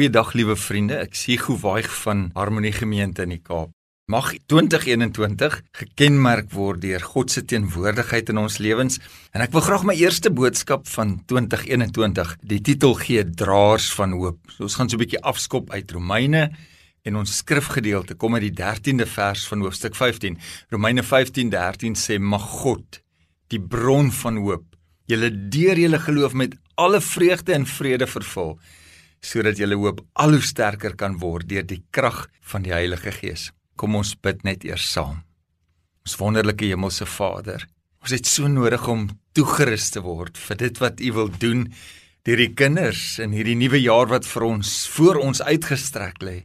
Goeiedag 0.00 0.30
liewe 0.32 0.54
vriende. 0.56 0.96
Ek 0.96 1.12
sien 1.12 1.36
hoe 1.44 1.58
waai 1.60 1.82
van 1.84 2.20
Harmonie 2.32 2.72
Gemeente 2.72 3.20
in 3.26 3.34
die 3.34 3.42
Kaap. 3.44 3.74
Mag 4.08 4.30
2021 4.48 5.58
gekenmerk 5.76 6.48
word 6.56 6.80
deur 6.80 7.04
God 7.04 7.28
se 7.28 7.42
teenwoordigheid 7.44 8.32
in 8.32 8.40
ons 8.40 8.56
lewens. 8.64 8.96
En 9.36 9.44
ek 9.44 9.52
wil 9.52 9.60
graag 9.66 9.84
my 9.84 9.98
eerste 10.00 10.32
boodskap 10.32 10.88
van 10.94 11.18
2021 11.28 12.32
die 12.40 12.62
titel 12.64 12.96
gee 13.02 13.26
Draers 13.28 13.90
van 13.98 14.16
Hoop. 14.16 14.40
So 14.56 14.64
ons 14.70 14.78
gaan 14.80 14.88
so 14.88 14.96
'n 14.96 15.04
bietjie 15.04 15.20
afskop 15.20 15.68
uit 15.68 15.92
Romeine 15.92 16.48
en 17.04 17.20
ons 17.20 17.36
skrifgedeelte 17.36 18.16
kom 18.16 18.40
uit 18.40 18.48
die 18.48 18.56
13de 18.56 19.04
vers 19.04 19.46
van 19.52 19.60
hoofstuk 19.60 19.94
15. 19.94 20.40
Romeine 20.70 21.02
15:13 21.02 21.92
sê 21.92 22.18
mag 22.18 22.48
God, 22.64 23.02
die 23.48 23.60
bron 23.60 24.10
van 24.10 24.36
hoop, 24.36 24.64
julle 25.04 25.28
deur 25.28 25.76
julle 25.76 25.98
geloof 25.98 26.32
met 26.32 26.56
alle 26.76 27.00
vreugde 27.00 27.52
en 27.52 27.66
vrede 27.66 28.06
vervul 28.06 28.56
sodat 29.20 29.60
julle 29.60 29.76
hoop 29.76 30.00
al 30.14 30.36
hoe 30.36 30.44
sterker 30.44 30.96
kan 30.96 31.18
word 31.20 31.48
deur 31.48 31.66
die 31.66 31.82
krag 31.92 32.26
van 32.52 32.64
die 32.64 32.74
Heilige 32.74 33.12
Gees. 33.12 33.50
Kom 33.76 33.96
ons 33.96 34.14
bid 34.16 34.44
net 34.44 34.64
eers 34.64 34.86
saam. 34.92 35.22
Ons 36.04 36.16
wonderlike 36.20 36.68
hemelse 36.68 37.06
Vader, 37.06 37.66
ons 38.00 38.14
het 38.16 38.26
so 38.26 38.48
nodig 38.48 38.86
om 38.88 39.08
toegerus 39.36 39.90
te 39.94 40.02
word 40.04 40.38
vir 40.40 40.60
dit 40.64 40.80
wat 40.80 41.00
U 41.00 41.12
wil 41.18 41.32
doen 41.42 41.66
deur 42.26 42.40
die 42.40 42.52
kinders 42.56 43.18
in 43.22 43.32
hierdie 43.36 43.56
nuwe 43.56 43.80
jaar 43.80 44.08
wat 44.10 44.26
vir 44.28 44.46
ons 44.48 44.72
voor 44.92 45.20
ons 45.22 45.40
uitgestrek 45.40 46.20
lê. 46.24 46.38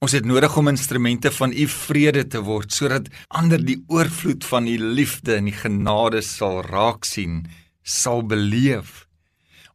Ons 0.00 0.14
het 0.16 0.24
nodig 0.24 0.54
om 0.56 0.70
instrumente 0.70 1.28
van 1.36 1.52
U 1.52 1.66
vrede 1.68 2.24
te 2.32 2.40
word 2.44 2.72
sodat 2.72 3.10
ander 3.28 3.60
die 3.60 3.82
oorvloed 3.92 4.46
van 4.48 4.68
U 4.68 4.76
liefde 4.96 5.36
en 5.36 5.50
die 5.50 5.56
genade 5.56 6.22
sal 6.24 6.62
raak 6.64 7.04
sien, 7.04 7.42
sal 7.84 8.24
beleef. 8.24 9.04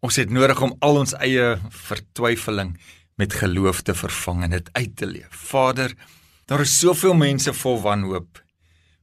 Ons 0.03 0.19
het 0.19 0.29
nodig 0.29 0.61
om 0.61 0.75
al 0.79 1.01
ons 1.03 1.15
eie 1.23 1.55
vertwyfeling 1.69 2.75
met 3.15 3.33
geloof 3.33 3.81
te 3.81 3.95
vervang 3.95 4.43
en 4.43 4.57
dit 4.57 4.69
uit 4.73 4.95
te 4.95 5.05
leef. 5.05 5.31
Vader, 5.51 5.93
daar 6.45 6.65
is 6.65 6.79
soveel 6.79 7.15
mense 7.15 7.53
vol 7.53 7.79
wanhoop 7.81 8.41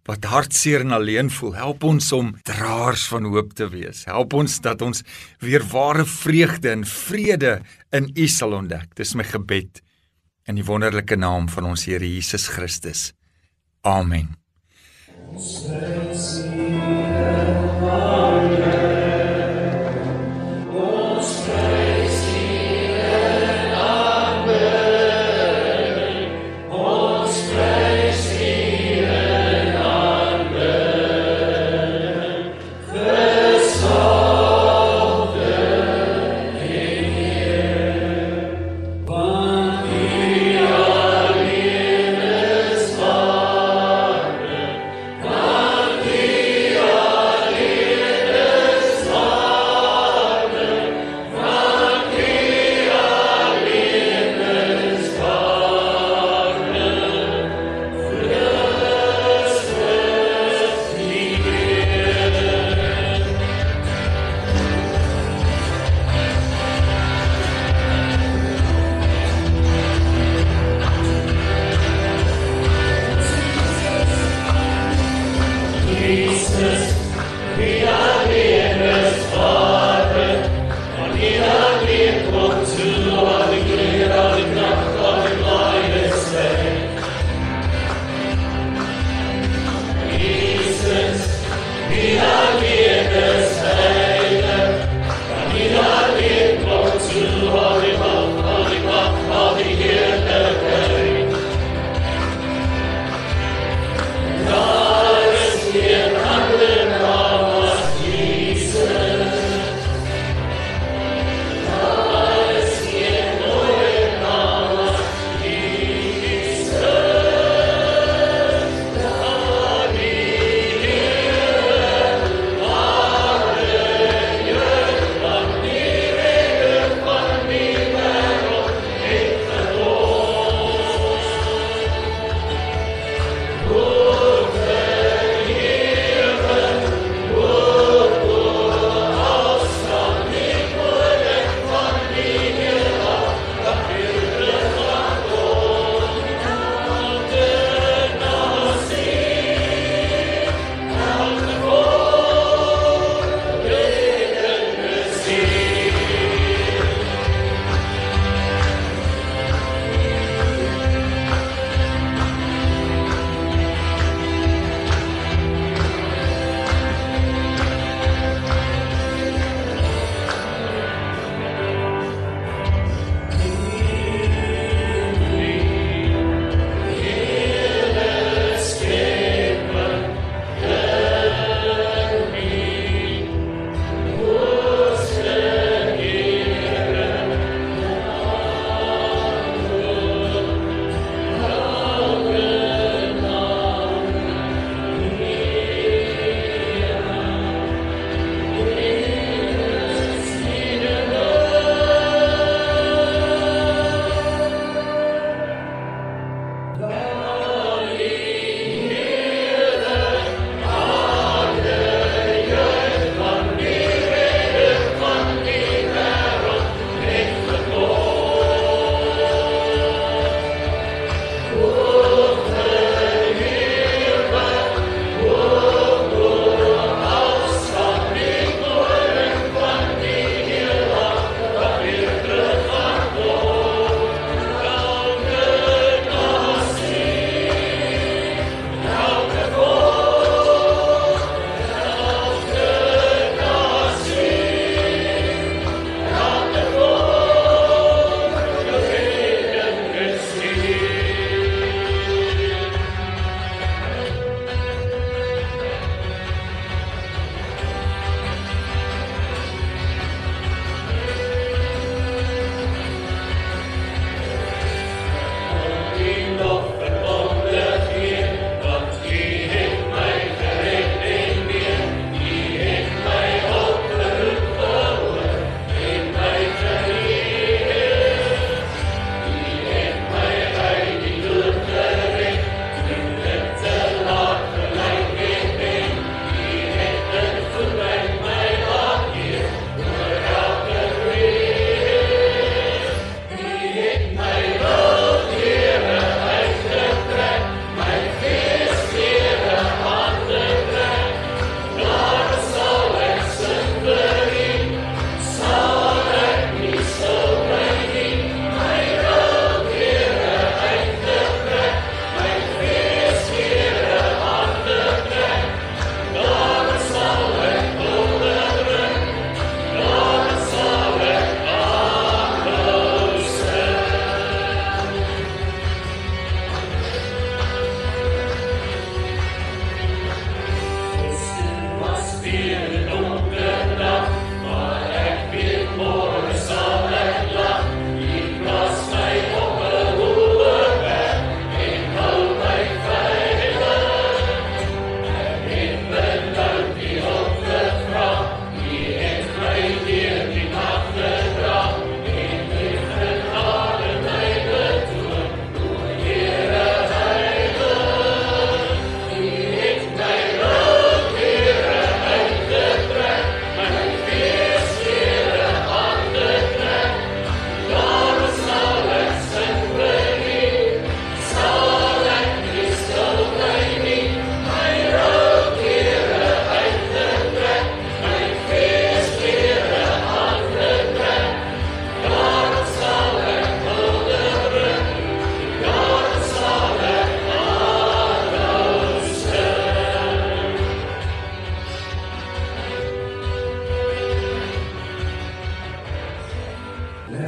wat 0.09 0.25
hartseer 0.27 0.83
en 0.83 0.97
alleen 0.97 1.31
voel. 1.31 1.55
Help 1.55 1.85
ons 1.87 2.13
om 2.17 2.33
draers 2.47 3.05
van 3.11 3.29
hoop 3.31 3.53
te 3.59 3.69
wees. 3.71 4.05
Help 4.11 4.35
ons 4.35 4.59
dat 4.65 4.83
ons 4.83 5.03
weer 5.39 5.63
ware 5.71 6.05
vreugde 6.09 6.73
en 6.75 6.85
vrede 6.89 7.61
in 7.95 8.11
U 8.19 8.27
sal 8.29 8.59
ontdek. 8.59 8.91
Dis 8.99 9.15
my 9.15 9.27
gebed 9.27 9.83
in 10.51 10.59
die 10.59 10.67
wonderlike 10.67 11.17
naam 11.17 11.49
van 11.49 11.71
ons 11.71 11.87
Here 11.87 12.07
Jesus 12.07 12.49
Christus. 12.51 13.13
Amen. 13.87 14.35
Ons 15.33 15.63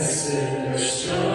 sinners 0.01 1.34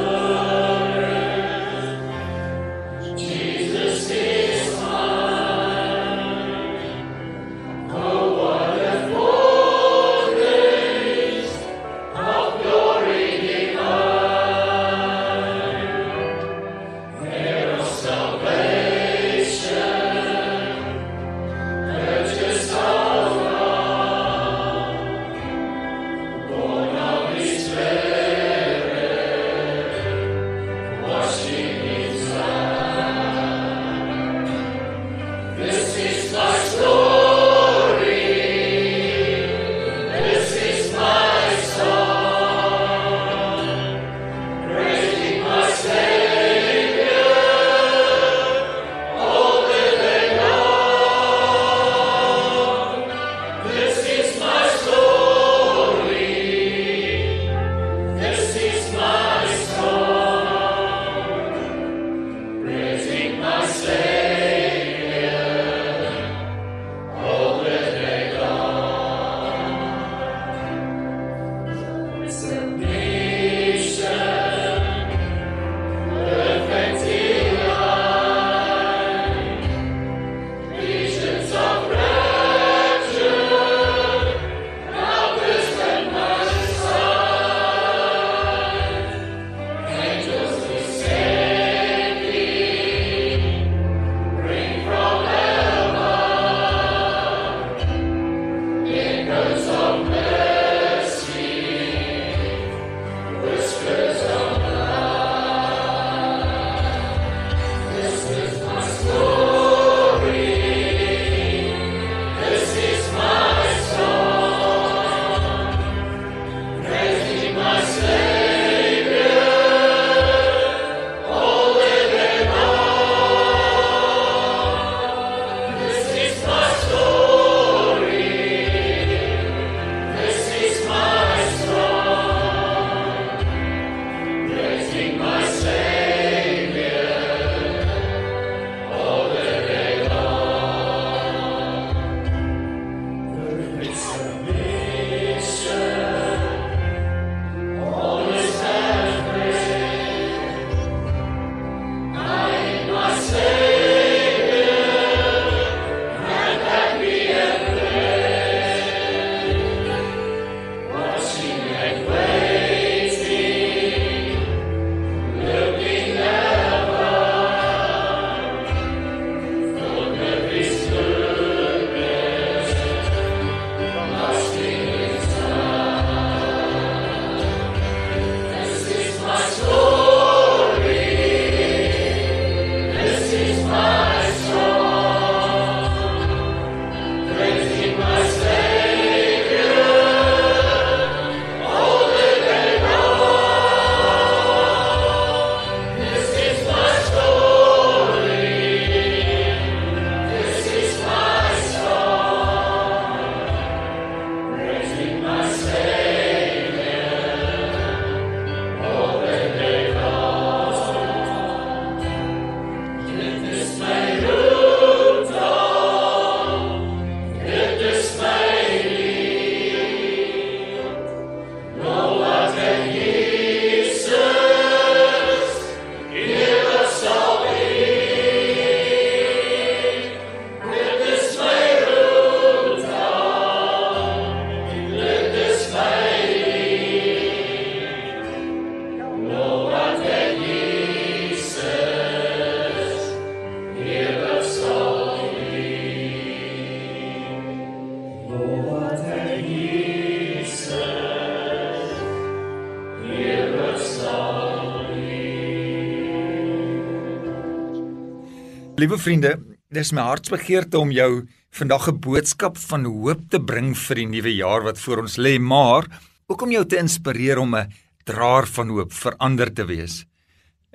Liewe 258.79 258.95
vriende, 258.95 259.33
dis 259.75 259.89
my 259.91 260.05
hartsbegeerte 260.07 260.79
om 260.79 260.91
jou 260.95 261.25
vandag 261.51 261.89
'n 261.89 261.99
boodskap 261.99 262.55
van 262.69 262.85
hoop 262.85 263.21
te 263.29 263.39
bring 263.39 263.75
vir 263.75 263.95
die 263.95 264.05
nuwe 264.07 264.31
jaar 264.35 264.63
wat 264.63 264.79
voor 264.79 265.01
ons 265.01 265.17
lê, 265.17 265.35
maar 265.37 265.83
ook 266.29 266.41
om 266.41 266.51
jou 266.51 266.63
te 266.65 266.77
inspireer 266.77 267.39
om 267.39 267.55
'n 267.55 267.67
draer 268.05 268.47
van 268.47 268.69
hoop 268.69 268.93
vir 268.93 269.15
ander 269.19 269.53
te 269.53 269.65
wees. 269.65 270.05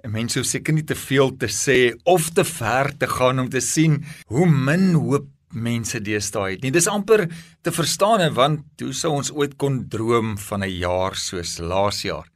'n 0.05 0.11
Mens 0.11 0.35
hoef 0.35 0.45
seker 0.45 0.75
nie 0.75 0.85
te 0.85 0.95
veel 0.95 1.31
te 1.37 1.47
sê 1.47 1.97
of 2.05 2.31
te 2.31 2.45
ver 2.45 2.93
te 2.99 3.07
gaan 3.07 3.39
om 3.39 3.49
te 3.49 3.61
sien 3.61 4.05
hoe 4.27 4.47
min 4.47 4.93
hoop 4.95 5.27
mense 5.53 6.01
deesdae 6.01 6.51
het 6.51 6.63
nie. 6.63 6.71
Dis 6.71 6.87
amper 6.87 7.29
te 7.63 7.73
verstaan 7.73 8.35
want 8.35 8.61
hoe 8.81 8.93
sou 8.93 9.13
ons 9.15 9.33
ooit 9.33 9.57
kon 9.57 9.89
droom 9.89 10.37
van 10.39 10.63
'n 10.63 10.77
jaar 10.79 11.15
soos 11.15 11.59
laas 11.59 12.03
jaar? 12.03 12.29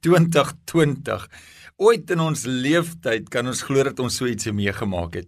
2020 0.00 1.28
Ooit 1.76 2.08
in 2.08 2.22
ons 2.24 2.46
lewenstyd 2.48 3.26
kan 3.28 3.50
ons 3.50 3.60
glo 3.66 3.82
dat 3.84 3.98
ons 4.00 4.14
so 4.16 4.24
ietsie 4.24 4.52
meegemaak 4.56 5.18
het. 5.18 5.26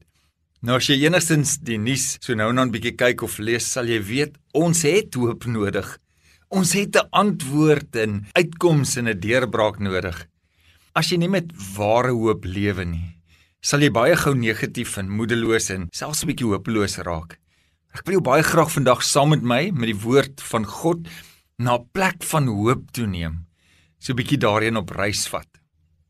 Nou 0.65 0.79
as 0.81 0.87
jy 0.89 0.95
enigstens 1.03 1.59
die 1.61 1.77
nuus 1.77 2.15
so 2.25 2.33
nou 2.41 2.47
en 2.49 2.63
dan 2.63 2.73
bietjie 2.73 2.95
kyk 2.97 3.21
of 3.27 3.35
lees, 3.37 3.67
sal 3.69 3.85
jy 3.85 3.99
weet 4.01 4.39
ons 4.57 4.81
het 4.89 5.19
hoop 5.21 5.45
nodig. 5.45 5.91
Ons 6.49 6.73
het 6.73 6.97
'n 6.97 7.09
antwoord 7.13 7.97
en 7.97 8.25
uitkoms 8.33 8.97
en 8.97 9.09
'n 9.09 9.21
deurbraak 9.21 9.79
nodig. 9.79 10.25
As 10.97 11.13
jy 11.13 11.19
nie 11.19 11.29
met 11.29 11.53
ware 11.77 12.17
hoop 12.17 12.45
lewe 12.45 12.85
nie, 12.85 13.21
sal 13.61 13.81
jy 13.81 13.91
baie 13.91 14.17
gou 14.17 14.35
negatief 14.35 14.97
en 14.97 15.11
moedeloos 15.11 15.71
en 15.71 15.89
selfs 15.93 16.25
'n 16.25 16.29
bietjie 16.29 16.49
hopeloos 16.49 16.97
raak. 16.97 17.39
Ek 17.93 18.07
wil 18.07 18.15
jou 18.15 18.23
baie 18.23 18.43
graag 18.43 18.73
vandag 18.73 19.03
saam 19.03 19.29
met 19.29 19.43
my 19.43 19.71
met 19.71 19.93
die 19.93 20.01
woord 20.01 20.41
van 20.41 20.65
God 20.65 21.09
na 21.59 21.77
'n 21.77 21.89
plek 21.93 22.23
van 22.23 22.47
hoop 22.49 22.91
toe 22.93 23.07
neem. 23.07 23.45
So 23.99 24.13
'n 24.13 24.17
bietjie 24.17 24.39
daarin 24.39 24.77
op 24.79 24.91
reis 24.91 25.29
vat. 25.29 25.49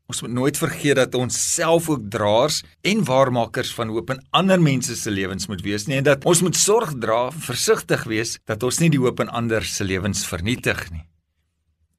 Ons 0.09 0.23
moet 0.25 0.31
nooit 0.33 0.57
vergeet 0.57 0.97
dat 0.97 1.13
ons 1.13 1.35
self 1.37 1.85
ook 1.91 2.07
draers 2.09 2.63
en 2.81 3.03
waarmakers 3.05 3.69
van 3.77 3.91
hoop 3.93 4.09
in 4.09 4.21
ander 4.33 4.57
mense 4.57 4.95
se 4.97 5.11
lewens 5.13 5.45
moet 5.51 5.61
wees 5.61 5.85
nie 5.85 5.99
en 5.99 6.07
dat 6.07 6.23
ons 6.25 6.41
moet 6.41 6.57
sorg 6.57 6.95
dra, 6.97 7.27
versigtig 7.29 8.07
wees 8.09 8.39
dat 8.49 8.65
ons 8.65 8.79
nie 8.81 8.89
die 8.89 9.01
hoop 9.01 9.21
in 9.21 9.29
ander 9.29 9.61
se 9.61 9.85
lewens 9.85 10.23
vernietig 10.25 10.81
nie. 10.89 11.03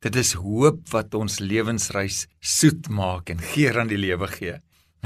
Dit 0.02 0.18
is 0.18 0.32
hoop 0.40 0.80
wat 0.90 1.14
ons 1.14 1.38
lewensreis 1.38 2.24
soet 2.42 2.88
maak 2.90 3.30
en 3.30 3.38
geur 3.52 3.78
aan 3.78 3.92
die 3.92 4.00
lewe 4.00 4.26
gee. 4.32 4.56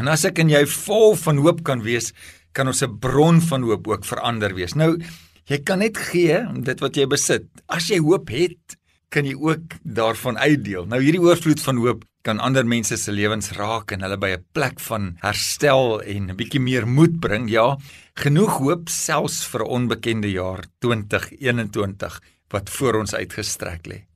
En 0.01 0.09
as 0.09 0.25
ek 0.25 0.41
en 0.41 0.55
jy 0.55 0.63
vol 0.71 1.13
van 1.27 1.43
hoop 1.45 1.61
kan 1.67 1.85
wees, 1.85 2.15
kan 2.57 2.73
ons 2.73 2.83
'n 2.83 2.99
bron 3.05 3.41
van 3.41 3.69
hoop 3.69 3.87
ook 3.89 4.05
vir 4.05 4.21
ander 4.21 4.55
wees. 4.55 4.75
Nou, 4.75 4.97
jy 5.45 5.59
kan 5.59 5.81
net 5.81 5.99
gee 5.99 6.41
dit 6.63 6.81
wat 6.81 6.97
jy 6.97 7.07
besit. 7.07 7.45
As 7.69 7.91
jy 7.91 7.99
hoop 7.99 8.31
het, 8.31 8.79
kan 9.11 9.27
jy 9.27 9.35
ook 9.35 9.77
daarvan 9.85 10.39
uitdeel. 10.39 10.87
Nou 10.87 11.03
hierdie 11.03 11.21
oorvloed 11.21 11.61
van 11.61 11.77
hoop 11.77 12.05
kan 12.25 12.41
ander 12.41 12.65
mense 12.65 12.97
se 12.97 13.13
lewens 13.13 13.51
raak 13.59 13.93
en 13.93 14.05
hulle 14.05 14.17
by 14.17 14.31
'n 14.33 14.45
plek 14.57 14.81
van 14.81 15.17
herstel 15.21 16.01
en 16.01 16.31
'n 16.31 16.37
bietjie 16.37 16.61
meer 16.61 16.87
moed 16.87 17.21
bring. 17.21 17.51
Ja, 17.51 17.77
genoeg 18.17 18.59
hoop 18.65 18.89
selfs 18.89 19.45
vir 19.45 19.61
'n 19.61 19.71
onbekende 19.77 20.31
jaar 20.31 20.65
2021 20.81 22.21
wat 22.51 22.71
voor 22.71 22.95
ons 23.01 23.15
uitgestrek 23.15 23.87
lê. 23.87 24.07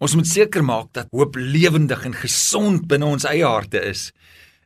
Ons 0.00 0.14
moet 0.14 0.26
seker 0.26 0.64
maak 0.64 0.92
dat 0.92 1.06
hoop 1.10 1.36
lewendig 1.36 2.04
en 2.04 2.14
gesond 2.14 2.86
binne 2.86 3.06
ons 3.06 3.24
eie 3.24 3.44
harte 3.44 3.80
is. 3.80 4.12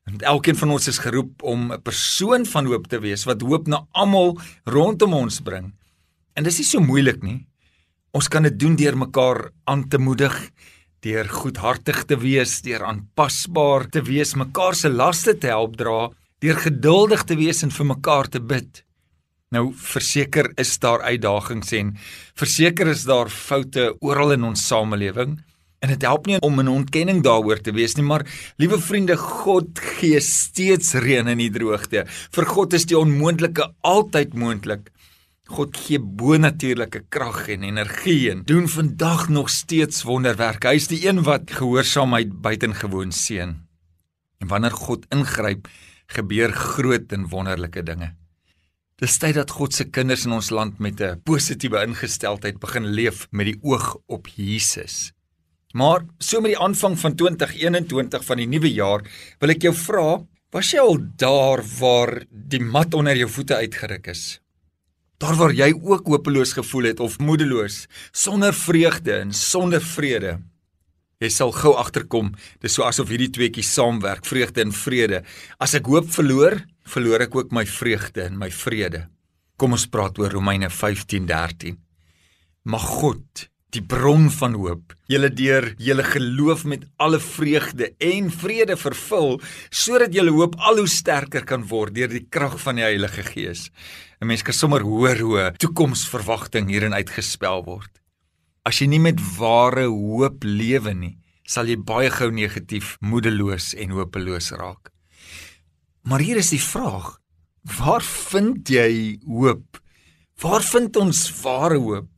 En 0.05 0.19
elkeen 0.19 0.57
van 0.57 0.71
ons 0.71 0.89
is 0.89 0.99
geroep 0.99 1.43
om 1.43 1.73
'n 1.73 1.83
persoon 1.83 2.47
van 2.47 2.67
hoop 2.67 2.87
te 2.87 3.01
wees 3.01 3.25
wat 3.25 3.43
hoop 3.43 3.67
na 3.67 3.87
almal 3.93 4.39
rondom 4.65 5.13
ons 5.15 5.41
bring. 5.41 5.73
En 6.35 6.45
dis 6.45 6.59
nie 6.59 6.67
so 6.67 6.81
moeilik 6.81 7.23
nie. 7.23 7.47
Ons 8.13 8.29
kan 8.29 8.43
dit 8.43 8.59
doen 8.59 8.77
deur 8.77 8.97
mekaar 8.97 9.51
aan 9.65 9.89
te 9.89 9.99
moedig 9.99 10.51
deur 11.03 11.27
goedhartig 11.29 12.05
te 12.07 12.17
wees, 12.23 12.61
deur 12.63 12.85
aanpasbaar 12.87 13.89
te 13.91 14.03
wees, 14.07 14.37
mekaar 14.39 14.77
se 14.79 14.91
laste 14.91 15.35
te 15.35 15.51
help 15.51 15.77
dra, 15.81 16.11
deur 16.43 16.59
geduldig 16.63 17.25
te 17.27 17.37
wees 17.39 17.63
en 17.67 17.75
vir 17.75 17.89
mekaar 17.91 18.31
te 18.31 18.41
bid. 18.41 18.85
Nou 19.53 19.73
verseker 19.77 20.53
is 20.63 20.79
daar 20.81 21.03
uitdagings 21.05 21.73
en 21.77 21.97
verseker 22.39 22.89
is 22.95 23.03
daar 23.05 23.29
foute 23.29 23.91
oral 24.01 24.37
in 24.39 24.47
ons 24.49 24.63
samelewing 24.69 25.37
en 25.83 25.91
dit 25.91 26.07
help 26.07 26.29
nie 26.31 26.39
om 26.39 26.61
'n 26.61 26.71
ontkenning 26.71 27.23
daaroor 27.23 27.61
te 27.61 27.73
wees 27.73 27.97
nie, 27.97 28.07
maar 28.07 28.25
liewe 28.57 28.79
vriende, 28.79 29.17
God 29.17 29.79
gee 29.99 30.21
steeds 30.21 30.95
reën 30.95 31.29
in 31.29 31.39
die 31.39 31.51
droogte. 31.51 32.07
Vir 32.07 32.47
God 32.47 32.73
is 32.73 32.87
die 32.87 32.99
onmoontlike 32.99 33.75
altyd 33.83 34.35
moontlik. 34.35 34.91
God 35.53 35.77
gee 35.77 36.01
bonatuurlike 36.01 37.03
krag 37.13 37.45
en 37.53 37.67
energie 37.69 38.31
en 38.33 38.41
doen 38.49 38.65
vandag 38.73 39.29
nog 39.29 39.51
steeds 39.53 40.03
wonderwerke. 40.09 40.71
Hy 40.71 40.81
is 40.81 40.89
die 40.89 41.03
een 41.05 41.21
wat 41.27 41.53
gehoorsaamheid 41.53 42.33
buitengewoon 42.45 43.13
seën. 43.13 43.53
En 44.41 44.49
wanneer 44.49 44.73
God 44.73 45.05
ingryp, 45.13 45.69
gebeur 46.09 46.53
groot 46.57 47.13
en 47.13 47.29
wonderlike 47.29 47.85
dinge. 47.85 48.15
Dis 49.03 49.19
tyd 49.21 49.37
dat 49.37 49.53
God 49.53 49.75
se 49.77 49.89
kinders 49.91 50.25
in 50.25 50.37
ons 50.37 50.51
land 50.51 50.79
met 50.79 51.01
'n 51.01 51.21
positiewe 51.25 51.85
ingesteldheid 51.85 52.59
begin 52.59 52.87
leef 52.87 53.27
met 53.31 53.47
die 53.47 53.59
oog 53.63 53.97
op 54.07 54.29
Jesus. 54.29 55.13
Maar 55.73 56.05
so 56.19 56.41
met 56.41 56.53
die 56.53 56.61
aanvang 56.61 56.99
van 56.99 57.15
2021 57.15 58.25
van 58.25 58.37
die 58.37 58.47
nuwe 58.47 58.73
jaar, 58.73 59.03
wil 59.41 59.51
ek 59.51 59.63
jou 59.63 59.75
vra, 59.75 60.25
was 60.51 60.71
jy 60.73 60.79
al 60.79 60.99
daar 61.17 61.63
waar 61.81 62.25
die 62.31 62.61
mat 62.61 62.95
onder 62.95 63.17
jou 63.17 63.29
voete 63.29 63.57
uitgeruk 63.57 64.07
is? 64.07 64.42
Daar 65.23 65.37
waar 65.39 65.53
jy 65.55 65.69
ook 65.71 66.09
hopeloos 66.11 66.51
gevoel 66.57 66.89
het 66.91 67.01
of 67.01 67.21
moedeloos, 67.23 67.85
sonder 68.11 68.55
vreugde 68.55 69.13
en 69.21 69.31
sonder 69.33 69.83
vrede. 69.83 70.41
Jy 71.23 71.29
sal 71.31 71.53
gou 71.55 71.77
agterkom, 71.79 72.33
dis 72.59 72.75
so 72.75 72.83
asof 72.83 73.13
hierdie 73.13 73.31
tweeetjies 73.31 73.71
saamwerk, 73.71 74.27
vreugde 74.27 74.65
en 74.65 74.75
vrede. 74.75 75.21
As 75.63 75.77
ek 75.79 75.87
hoop 75.87 76.11
verloor, 76.11 76.59
verloor 76.91 77.23
ek 77.29 77.37
ook 77.39 77.55
my 77.55 77.63
vreugde 77.71 78.25
en 78.25 78.41
my 78.41 78.51
vrede. 78.51 79.05
Kom 79.55 79.79
ons 79.79 79.87
praat 79.87 80.19
oor 80.19 80.35
Romeine 80.35 80.73
15:13. 80.75 81.79
Mag 82.67 82.83
God 82.83 83.47
die 83.73 83.83
bron 83.83 84.29
van 84.31 84.55
hoop. 84.61 84.93
Julle 85.09 85.31
deur 85.33 85.71
julle 85.81 86.05
geloof 86.05 86.65
met 86.69 86.85
alle 87.01 87.21
vreugde 87.21 87.93
en 88.05 88.29
vrede 88.31 88.77
vervul 88.77 89.39
sodat 89.71 90.13
julle 90.13 90.35
hoop 90.35 90.59
al 90.61 90.83
hoe 90.83 90.91
sterker 90.91 91.47
kan 91.49 91.65
word 91.71 91.97
deur 91.97 92.13
die 92.13 92.27
krag 92.29 92.59
van 92.61 92.81
die 92.81 92.85
Heilige 92.85 93.25
Gees. 93.25 93.71
'n 94.21 94.27
Mens 94.27 94.43
kan 94.43 94.55
sommer 94.55 94.85
hoor 94.85 95.19
hoe 95.19 95.53
toekomsverwagting 95.59 96.69
hierin 96.69 96.95
uitgespel 96.95 97.65
word. 97.65 97.91
As 98.65 98.79
jy 98.79 98.87
nie 98.87 99.01
met 99.01 99.19
ware 99.39 99.89
hoop 99.89 100.45
lewe 100.45 100.95
nie, 100.95 101.19
sal 101.43 101.67
jy 101.67 101.77
baie 101.77 102.11
gou 102.11 102.31
negatief, 102.31 102.97
moedeloos 103.01 103.75
en 103.75 103.91
hopeloos 103.91 104.53
raak. 104.53 104.93
Maar 106.03 106.21
hier 106.21 106.37
is 106.37 106.51
die 106.51 106.63
vraag: 106.63 107.19
Waar 107.79 108.03
vind 108.03 108.69
jy 108.69 109.19
hoop? 109.27 109.81
Waar 110.43 110.63
vind 110.63 110.97
ons 110.97 111.31
ware 111.43 111.79
hoop? 111.79 112.12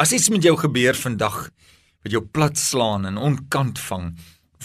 As 0.00 0.12
iets 0.12 0.30
met 0.32 0.44
jou 0.44 0.54
gebeur 0.56 0.96
vandag 0.96 1.50
wat 2.02 2.14
jou 2.14 2.22
plat 2.24 2.56
slaan 2.58 3.04
en 3.06 3.18
onkant 3.20 3.78
vang, 3.78 4.08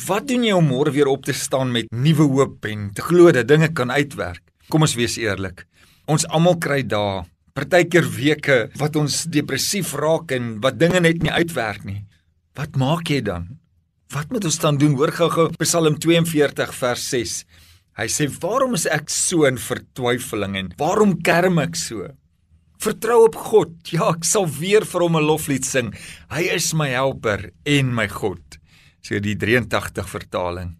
wat 0.07 0.27
doen 0.29 0.45
jy 0.47 0.53
om 0.55 0.69
môre 0.71 0.93
weer 0.95 1.09
op 1.11 1.25
te 1.27 1.33
staan 1.35 1.73
met 1.73 1.89
nuwe 1.91 2.25
hoop 2.31 2.65
en 2.69 2.87
te 2.95 3.03
glo 3.05 3.31
dat 3.35 3.49
dinge 3.49 3.69
kan 3.75 3.91
uitwerk? 3.91 4.41
Kom 4.71 4.85
ons 4.87 4.95
wees 4.97 5.17
eerlik. 5.19 5.65
Ons 6.07 6.25
almal 6.31 6.57
kry 6.63 6.81
dae, 6.87 7.25
partykeer 7.57 8.07
weke 8.15 8.57
wat 8.79 8.97
ons 8.99 9.25
depressief 9.33 9.93
raak 9.99 10.31
en 10.37 10.57
wat 10.63 10.79
dinge 10.79 11.01
net 11.03 11.23
nie 11.23 11.33
uitwerk 11.33 11.83
nie. 11.85 12.03
Wat 12.57 12.77
maak 12.79 13.09
jy 13.11 13.21
dan? 13.25 13.49
Wat 14.13 14.31
moet 14.31 14.45
ons 14.47 14.59
dan 14.63 14.77
doen? 14.79 14.95
Hoor 14.95 15.11
gou-gou 15.11 15.49
Psalm 15.59 15.97
42 15.99 16.71
vers 16.79 17.09
6. 17.11 17.41
Hy 17.97 18.07
sê: 18.07 18.27
"Waarom 18.41 18.73
is 18.73 18.85
ek 18.85 19.09
so 19.09 19.45
in 19.45 19.57
vertwyfeling 19.57 20.55
en 20.55 20.73
waarom 20.77 21.21
kerm 21.21 21.59
ek 21.59 21.75
so?" 21.75 22.07
Vertrou 22.77 23.23
op 23.25 23.35
God. 23.35 23.73
Ja, 23.89 24.11
ek 24.13 24.25
sal 24.27 24.45
weer 24.59 24.85
vir 24.85 25.01
hom 25.01 25.17
'n 25.17 25.25
loflied 25.25 25.65
sing. 25.65 25.93
Hy 26.29 26.43
is 26.53 26.73
my 26.73 26.89
helper 26.89 27.51
en 27.65 27.93
my 27.95 28.07
God. 28.07 28.59
So 29.01 29.19
die 29.19 29.35
83 29.35 30.07
vertaling. 30.07 30.77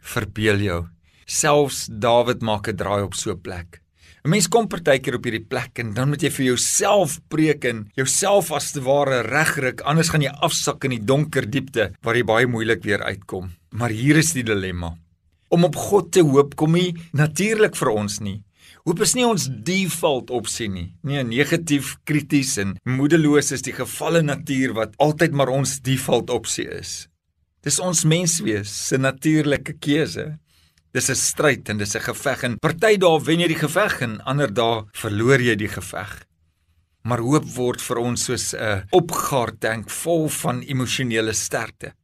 Verbeel 0.00 0.60
jou. 0.60 0.88
Selfs 1.26 1.88
Dawid 1.88 2.42
maak 2.42 2.68
'n 2.68 2.76
draai 2.76 3.02
op 3.02 3.14
so 3.14 3.32
'n 3.32 3.40
plek. 3.40 3.80
'n 4.24 4.30
Mens 4.30 4.48
kom 4.48 4.68
partykeer 4.68 5.16
op 5.16 5.24
hierdie 5.24 5.44
plek 5.44 5.78
en 5.78 5.92
dan 5.92 6.08
moet 6.08 6.22
jy 6.22 6.30
vir 6.30 6.46
jouself 6.46 7.20
preek 7.28 7.64
en 7.64 7.90
jouself 7.94 8.52
as 8.52 8.72
te 8.72 8.80
ware 8.80 9.20
regryk, 9.22 9.82
anders 9.84 10.08
gaan 10.08 10.22
jy 10.22 10.32
afsak 10.40 10.84
in 10.84 10.90
die 10.96 11.04
donker 11.04 11.44
diepte 11.44 11.92
waar 12.00 12.16
jy 12.16 12.24
baie 12.24 12.46
moeilik 12.46 12.82
weer 12.84 13.02
uitkom. 13.02 13.50
Maar 13.72 13.90
hier 13.90 14.16
is 14.16 14.32
die 14.32 14.42
dilemma. 14.42 14.96
Om 15.50 15.64
op 15.64 15.76
God 15.76 16.12
te 16.12 16.22
hoop 16.22 16.56
kom 16.56 16.72
nie 16.72 16.94
natuurlik 17.12 17.76
vir 17.76 17.90
ons 17.90 18.20
nie. 18.20 18.42
Hoop 18.84 19.00
is 19.00 19.14
nie 19.16 19.24
ons 19.24 19.46
default 19.64 20.28
opsie 20.36 20.66
nie. 20.68 20.90
Nee, 21.08 21.22
negatief, 21.24 21.94
krities 22.04 22.58
en 22.60 22.74
moedeloos 22.84 23.48
is 23.56 23.62
die 23.64 23.72
gevalle 23.72 24.20
natuur 24.20 24.74
wat 24.76 24.98
altyd 25.00 25.32
maar 25.32 25.48
ons 25.48 25.78
default 25.86 26.28
opsie 26.28 26.66
is. 26.68 27.06
Dis 27.64 27.80
ons 27.80 28.02
menswees 28.04 28.68
se 28.68 28.98
natuurlike 29.00 29.78
keuse. 29.80 30.26
Dis 30.92 31.08
'n 31.08 31.16
stryd 31.16 31.70
en 31.70 31.78
dis 31.78 31.96
'n 31.96 32.04
geveg 32.10 32.44
en 32.44 32.58
party 32.58 32.98
dae 33.00 33.24
wen 33.24 33.40
jy 33.40 33.48
die 33.48 33.62
geveg 33.64 34.02
en 34.02 34.20
ander 34.20 34.52
dae 34.52 34.84
verloor 34.92 35.40
jy 35.40 35.56
die 35.56 35.72
geveg. 35.78 36.12
Maar 37.04 37.24
hoop 37.24 37.46
word 37.56 37.80
vir 37.80 37.98
ons 37.98 38.24
soos 38.24 38.52
'n 38.54 38.84
opgaartank 38.92 39.88
vol 39.88 40.28
van 40.28 40.60
emosionele 40.60 41.32
sterkte. 41.32 41.94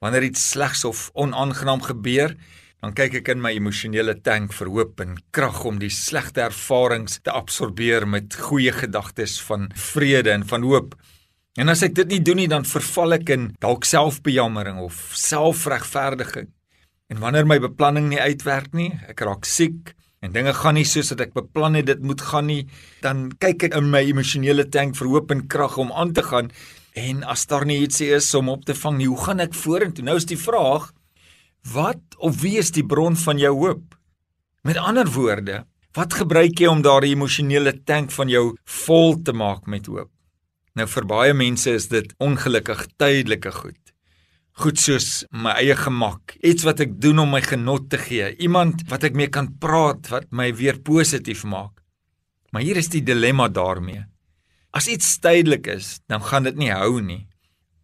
Wanneer 0.00 0.22
iets 0.22 0.50
slegs 0.50 0.84
of 0.84 1.10
onaangenaam 1.14 1.82
gebeur, 1.82 2.36
dan 2.82 2.94
kyk 2.94 3.20
ek 3.20 3.30
in 3.34 3.40
my 3.42 3.50
emosionele 3.58 4.14
tank 4.22 4.52
vir 4.54 4.70
hoop 4.70 5.00
en 5.02 5.16
krag 5.34 5.64
om 5.66 5.80
die 5.82 5.90
slegte 5.90 6.44
ervarings 6.46 7.18
te 7.26 7.34
absorbeer 7.34 8.06
met 8.06 8.36
goeie 8.48 8.72
gedagtes 8.74 9.38
van 9.48 9.66
vrede 9.74 10.30
en 10.36 10.46
van 10.46 10.66
hoop. 10.66 10.94
En 11.58 11.72
as 11.72 11.82
ek 11.82 11.96
dit 11.98 12.14
nie 12.14 12.20
doen 12.22 12.38
nie, 12.38 12.50
dan 12.50 12.66
verval 12.68 13.16
ek 13.18 13.32
in 13.34 13.48
dalk 13.58 13.88
selfbejammering 13.88 14.78
of 14.78 15.00
selfregverdiging. 15.18 16.52
En 17.10 17.22
wanneer 17.24 17.48
my 17.48 17.58
beplanning 17.58 18.12
nie 18.12 18.20
uitwerk 18.20 18.74
nie, 18.76 18.92
ek 19.10 19.24
raak 19.26 19.48
siek 19.48 19.94
en 20.22 20.34
dinge 20.34 20.52
gaan 20.54 20.74
nie 20.74 20.86
soos 20.86 21.12
wat 21.12 21.22
ek 21.28 21.34
beplan 21.34 21.78
het 21.78 21.86
dit 21.86 22.00
moet 22.02 22.22
gaan 22.30 22.48
nie, 22.50 22.64
dan 23.02 23.28
kyk 23.42 23.68
ek 23.68 23.76
in 23.78 23.90
my 23.90 24.02
emosionele 24.06 24.66
tank 24.70 24.98
vir 24.98 25.10
hoop 25.10 25.30
en 25.34 25.44
krag 25.50 25.78
om 25.78 25.92
aan 25.94 26.12
te 26.14 26.24
gaan. 26.26 26.50
En 26.98 27.22
as 27.22 27.46
daar 27.50 27.66
nie 27.66 27.78
iets 27.84 28.02
is 28.06 28.30
om 28.34 28.50
op 28.50 28.64
te 28.66 28.74
vang 28.74 28.98
nie, 28.98 29.06
hoe 29.10 29.20
gaan 29.24 29.42
ek 29.42 29.54
vorentoe? 29.54 30.04
Nou 30.06 30.16
is 30.18 30.26
die 30.26 30.38
vraag, 30.38 30.90
wat 31.72 32.18
of 32.18 32.40
wie 32.42 32.56
is 32.58 32.72
die 32.74 32.86
bron 32.86 33.16
van 33.16 33.38
jou 33.38 33.54
hoop? 33.56 33.96
Met 34.62 34.76
ander 34.76 35.08
woorde, 35.14 35.64
wat 35.96 36.14
gebruik 36.20 36.60
jy 36.60 36.70
om 36.70 36.82
daardie 36.82 37.14
emosionele 37.14 37.72
tank 37.84 38.10
van 38.14 38.28
jou 38.32 38.54
vol 38.84 39.20
te 39.22 39.32
maak 39.32 39.66
met 39.66 39.86
hoop? 39.86 40.10
Nou 40.74 40.86
vir 40.86 41.06
baie 41.10 41.34
mense 41.34 41.70
is 41.70 41.88
dit 41.90 42.12
ongelukkig 42.22 42.86
tydelike 42.96 43.52
goed 43.52 43.88
goed 44.58 44.80
soos 44.80 45.22
my 45.30 45.54
eie 45.60 45.76
gemak, 45.78 46.34
iets 46.42 46.64
wat 46.66 46.80
ek 46.82 46.96
doen 46.98 47.22
om 47.22 47.30
my 47.30 47.40
genot 47.44 47.86
te 47.92 47.98
gee, 48.02 48.32
iemand 48.42 48.82
wat 48.90 49.06
ek 49.06 49.14
mee 49.18 49.30
kan 49.30 49.52
praat 49.62 50.10
wat 50.10 50.26
my 50.34 50.50
weer 50.58 50.80
positief 50.82 51.44
maak. 51.46 51.76
Maar 52.50 52.64
hier 52.66 52.80
is 52.80 52.90
die 52.90 53.04
dilemma 53.04 53.46
daarmee. 53.52 54.02
As 54.74 54.88
iets 54.90 55.18
tydelik 55.22 55.68
is, 55.70 55.98
dan 56.10 56.24
gaan 56.24 56.48
dit 56.48 56.58
nie 56.58 56.72
hou 56.74 56.98
nie. 57.04 57.27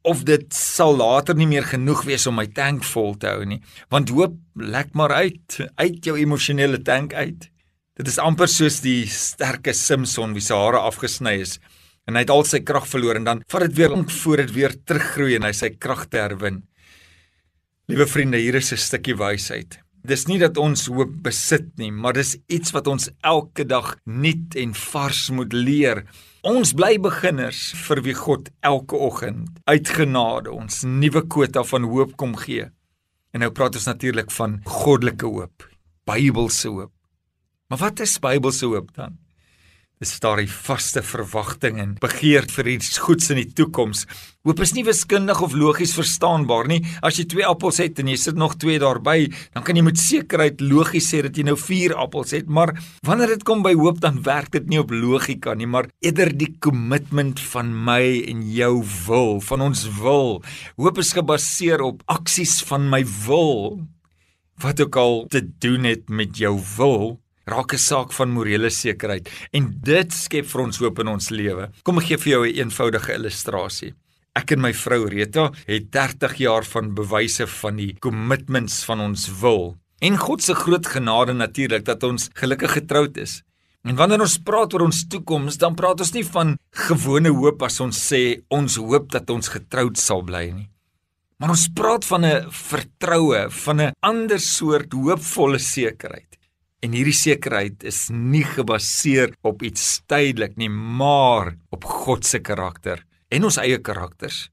Of 0.04 0.22
dit 0.28 0.44
sal 0.52 0.96
later 0.96 1.36
nie 1.36 1.48
meer 1.48 1.64
genoeg 1.64 2.04
wees 2.04 2.26
om 2.28 2.36
my 2.36 2.46
tank 2.52 2.84
vol 2.84 3.14
te 3.16 3.30
hou 3.30 3.44
nie, 3.48 3.62
want 3.88 4.12
hoop 4.12 4.36
lek 4.54 4.92
maar 4.92 5.14
uit, 5.16 5.60
uit 5.80 6.04
jou 6.04 6.18
emosionele 6.20 6.82
tank 6.84 7.14
uit. 7.16 7.48
Dit 7.96 8.10
is 8.10 8.18
amper 8.18 8.50
soos 8.50 8.80
die 8.84 9.06
sterke 9.08 9.72
Simpson 9.72 10.34
wie 10.36 10.42
se 10.44 10.54
hare 10.54 10.82
afgesny 10.82 11.38
is 11.44 11.58
en 12.04 12.18
hy 12.18 12.24
het 12.24 12.32
al 12.34 12.44
sy 12.44 12.60
krag 12.66 12.84
verloor 12.90 13.16
en 13.16 13.28
dan 13.28 13.42
vat 13.48 13.64
dit 13.64 13.78
weer 13.78 13.94
om 13.96 14.04
voor 14.10 14.42
dit 14.42 14.52
weer 14.52 14.74
teruggroei 14.84 15.38
en 15.38 15.46
hy 15.48 15.52
sy 15.56 15.70
krag 15.80 16.04
herwin. 16.12 16.62
Liewe 17.88 18.06
vriende, 18.08 18.38
hier 18.40 18.56
is 18.56 18.72
'n 18.72 18.80
stukkie 18.80 19.16
wysheid. 19.16 19.78
Dis 20.04 20.26
nie 20.26 20.38
dat 20.38 20.56
ons 20.56 20.86
hoop 20.86 21.12
besit 21.22 21.78
nie, 21.78 21.90
maar 21.90 22.12
dis 22.12 22.36
iets 22.48 22.72
wat 22.72 22.86
ons 22.86 23.08
elke 23.22 23.64
dag 23.64 23.96
nuut 24.04 24.56
en 24.56 24.74
vars 24.74 25.30
moet 25.30 25.52
leer. 25.52 26.04
Ons 26.44 26.74
bly 26.76 26.98
beginners 27.00 27.70
vir 27.86 28.02
wie 28.04 28.12
God 28.12 28.50
elke 28.68 28.98
oggend 29.00 29.62
uit 29.64 29.88
genade 29.96 30.52
ons 30.52 30.82
nuwe 30.84 31.22
kwota 31.32 31.62
van 31.64 31.86
hoop 31.88 32.10
kom 32.20 32.34
gee. 32.36 32.66
En 33.32 33.40
nou 33.40 33.48
praat 33.48 33.78
ons 33.80 33.86
natuurlik 33.88 34.28
van 34.36 34.58
goddelike 34.68 35.24
hoop, 35.24 35.64
Bybelse 36.04 36.68
hoop. 36.68 36.92
Maar 37.72 37.80
wat 37.86 38.04
is 38.04 38.18
Bybelse 38.20 38.68
hoop 38.68 38.92
dan? 38.92 39.16
Dis 40.04 40.18
daardie 40.20 40.50
vaste 40.50 41.00
verwagting 41.00 41.78
en 41.80 41.92
begeerd 41.96 42.50
vir 42.52 42.66
iets 42.74 42.98
goeds 43.00 43.30
in 43.32 43.38
die 43.38 43.52
toekoms. 43.56 44.02
Hoop 44.44 44.58
is 44.60 44.74
nie 44.76 44.82
wiskundig 44.84 45.38
of 45.40 45.54
logies 45.56 45.94
verstaanbaar 45.96 46.68
nie. 46.68 46.82
As 47.00 47.16
jy 47.16 47.24
2 47.32 47.46
appels 47.48 47.78
het 47.80 48.02
en 48.02 48.10
jy 48.12 48.18
sit 48.20 48.36
nog 48.36 48.58
2 48.60 48.82
daarby, 48.82 49.30
dan 49.56 49.64
kan 49.64 49.80
jy 49.80 49.84
met 49.86 50.02
sekerheid 50.02 50.60
logies 50.60 51.08
sê 51.08 51.22
dat 51.24 51.40
jy 51.40 51.46
nou 51.48 51.56
4 51.56 51.96
appels 52.04 52.36
het, 52.36 52.52
maar 52.52 52.74
wanneer 53.08 53.32
dit 53.32 53.46
kom 53.48 53.64
by 53.64 53.72
hoop 53.80 54.04
dan 54.04 54.20
werk 54.28 54.52
dit 54.52 54.68
nie 54.68 54.82
op 54.82 54.92
logika 54.92 55.56
nie, 55.56 55.70
maar 55.70 55.88
eerder 56.04 56.34
die 56.36 56.52
kommitment 56.60 57.40
van 57.54 57.72
my 57.88 58.04
en 58.28 58.44
jou 58.52 58.74
wil, 59.06 59.40
van 59.48 59.68
ons 59.70 59.88
wil. 60.02 60.42
Hoop 60.76 61.00
is 61.00 61.16
gebaseer 61.16 61.80
op 61.80 62.04
aksies 62.12 62.58
van 62.68 62.90
my 62.92 63.06
wil. 63.24 63.80
Wat 64.60 64.84
ook 64.84 65.00
al 65.00 65.20
te 65.32 65.46
doen 65.64 65.88
het 65.88 66.12
met 66.12 66.36
jou 66.36 66.58
wil, 66.76 67.14
raak 67.46 67.74
'n 67.74 67.78
saak 67.78 68.12
van 68.12 68.30
morele 68.30 68.70
sekerheid 68.70 69.28
en 69.52 69.74
dit 69.82 70.12
skep 70.12 70.46
vir 70.46 70.60
ons 70.60 70.78
hoop 70.78 70.98
in 70.98 71.08
ons 71.08 71.30
lewe. 71.30 71.70
Kom 71.82 71.98
ek 71.98 72.04
gee 72.04 72.16
vir 72.16 72.32
jou 72.32 72.46
'n 72.46 72.54
eenvoudige 72.56 73.14
illustrasie. 73.14 73.94
Ek 74.34 74.52
en 74.52 74.60
my 74.60 74.72
vrou 74.72 75.06
Rita 75.06 75.52
het 75.66 75.90
30 75.92 76.34
jaar 76.38 76.64
van 76.64 76.94
bewyse 76.94 77.46
van 77.46 77.76
die 77.76 77.96
commitments 78.00 78.84
van 78.84 79.00
ons 79.00 79.28
wil 79.40 79.76
en 80.00 80.16
God 80.16 80.42
se 80.42 80.54
groot 80.54 80.86
genade 80.86 81.32
natuurlik 81.32 81.84
dat 81.84 82.02
ons 82.02 82.28
gelukkig 82.34 82.72
getroud 82.72 83.16
is. 83.16 83.42
En 83.84 83.96
wanneer 83.96 84.20
ons 84.24 84.38
praat 84.40 84.72
oor 84.74 84.86
ons 84.86 85.06
toekoms, 85.12 85.58
dan 85.60 85.74
praat 85.76 86.00
ons 86.00 86.12
nie 86.12 86.24
van 86.24 86.56
gewone 86.88 87.28
hoop 87.28 87.62
as 87.62 87.80
ons 87.84 87.98
sê 88.12 88.40
ons 88.48 88.76
hoop 88.80 89.10
dat 89.12 89.30
ons 89.30 89.48
getroud 89.48 90.00
sal 90.00 90.24
bly 90.24 90.46
nie. 90.54 90.68
Maar 91.36 91.52
ons 91.52 91.68
praat 91.76 92.04
van 92.04 92.24
'n 92.24 92.50
vertroue, 92.50 93.50
van 93.50 93.80
'n 93.80 93.92
ander 94.00 94.40
soort 94.40 94.92
hoopvolle 94.92 95.58
sekerheid. 95.58 96.33
En 96.84 96.92
hierdie 96.92 97.16
sekerheid 97.16 97.84
is 97.88 98.10
nie 98.12 98.44
gebaseer 98.44 99.30
op 99.46 99.62
iets 99.64 100.02
tydelik 100.10 100.58
nie, 100.60 100.68
maar 100.68 101.54
op 101.72 101.86
God 101.88 102.26
se 102.28 102.42
karakter 102.44 103.00
en 103.32 103.46
ons 103.48 103.56
eie 103.62 103.78
karakters. 103.80 104.50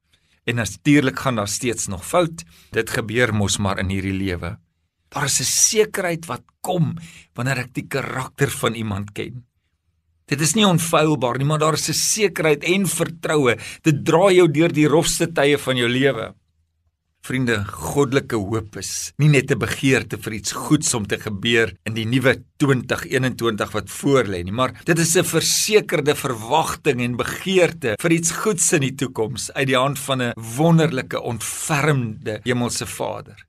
En 0.47 0.57
natuurlik 0.61 1.19
gaan 1.19 1.41
daar 1.41 1.51
steeds 1.51 1.89
nog 1.91 2.05
fout. 2.07 2.45
Dit 2.71 2.93
gebeur 2.95 3.33
mos 3.35 3.59
maar 3.59 3.81
in 3.83 3.91
hierdie 3.91 4.15
lewe. 4.15 4.55
Daar 5.11 5.27
is 5.27 5.41
'n 5.41 5.51
sekerheid 5.51 6.25
wat 6.25 6.43
kom 6.61 6.95
wanneer 7.35 7.59
ek 7.67 7.73
die 7.73 7.87
karakter 7.87 8.49
van 8.49 8.73
iemand 8.73 9.11
ken. 9.11 9.43
Dit 10.25 10.41
is 10.41 10.55
nie 10.55 10.65
onfeilbaar 10.65 11.37
nie, 11.37 11.45
maar 11.45 11.59
daar 11.59 11.73
is 11.73 11.89
'n 11.89 11.93
sekerheid 11.93 12.63
en 12.63 12.87
vertroue. 12.87 13.57
Dit 13.83 14.05
dra 14.05 14.31
jou 14.31 14.47
deur 14.47 14.71
die 14.71 14.87
rofste 14.87 15.27
tye 15.27 15.57
van 15.57 15.75
jou 15.75 15.89
lewe. 15.89 16.33
Vriende, 17.21 17.59
goddelike 17.69 18.37
hoop 18.41 18.79
is 18.81 19.11
nie 19.21 19.29
net 19.29 19.51
'n 19.53 19.59
begeerte 19.61 20.17
vir 20.17 20.33
iets 20.33 20.53
goeds 20.57 20.93
om 20.97 21.05
te 21.05 21.19
gebeur 21.21 21.69
in 21.85 21.93
die 21.93 22.05
nuwe 22.05 22.33
2021 22.57 23.73
wat 23.75 23.89
voorlê 23.93 24.41
nie, 24.43 24.51
maar 24.51 24.73
dit 24.85 24.97
is 24.97 25.15
'n 25.15 25.23
versekerde 25.23 26.15
verwagting 26.15 26.99
en 26.99 27.15
begeerte 27.15 27.93
vir 28.01 28.11
iets 28.11 28.31
goeds 28.31 28.73
in 28.73 28.81
die 28.81 28.95
toekoms 28.95 29.51
uit 29.53 29.67
die 29.67 29.77
hand 29.77 29.99
van 29.99 30.21
'n 30.21 30.33
wonderlike 30.57 31.21
ontfermde 31.21 32.39
hemelse 32.43 32.87
Vader. 32.87 33.45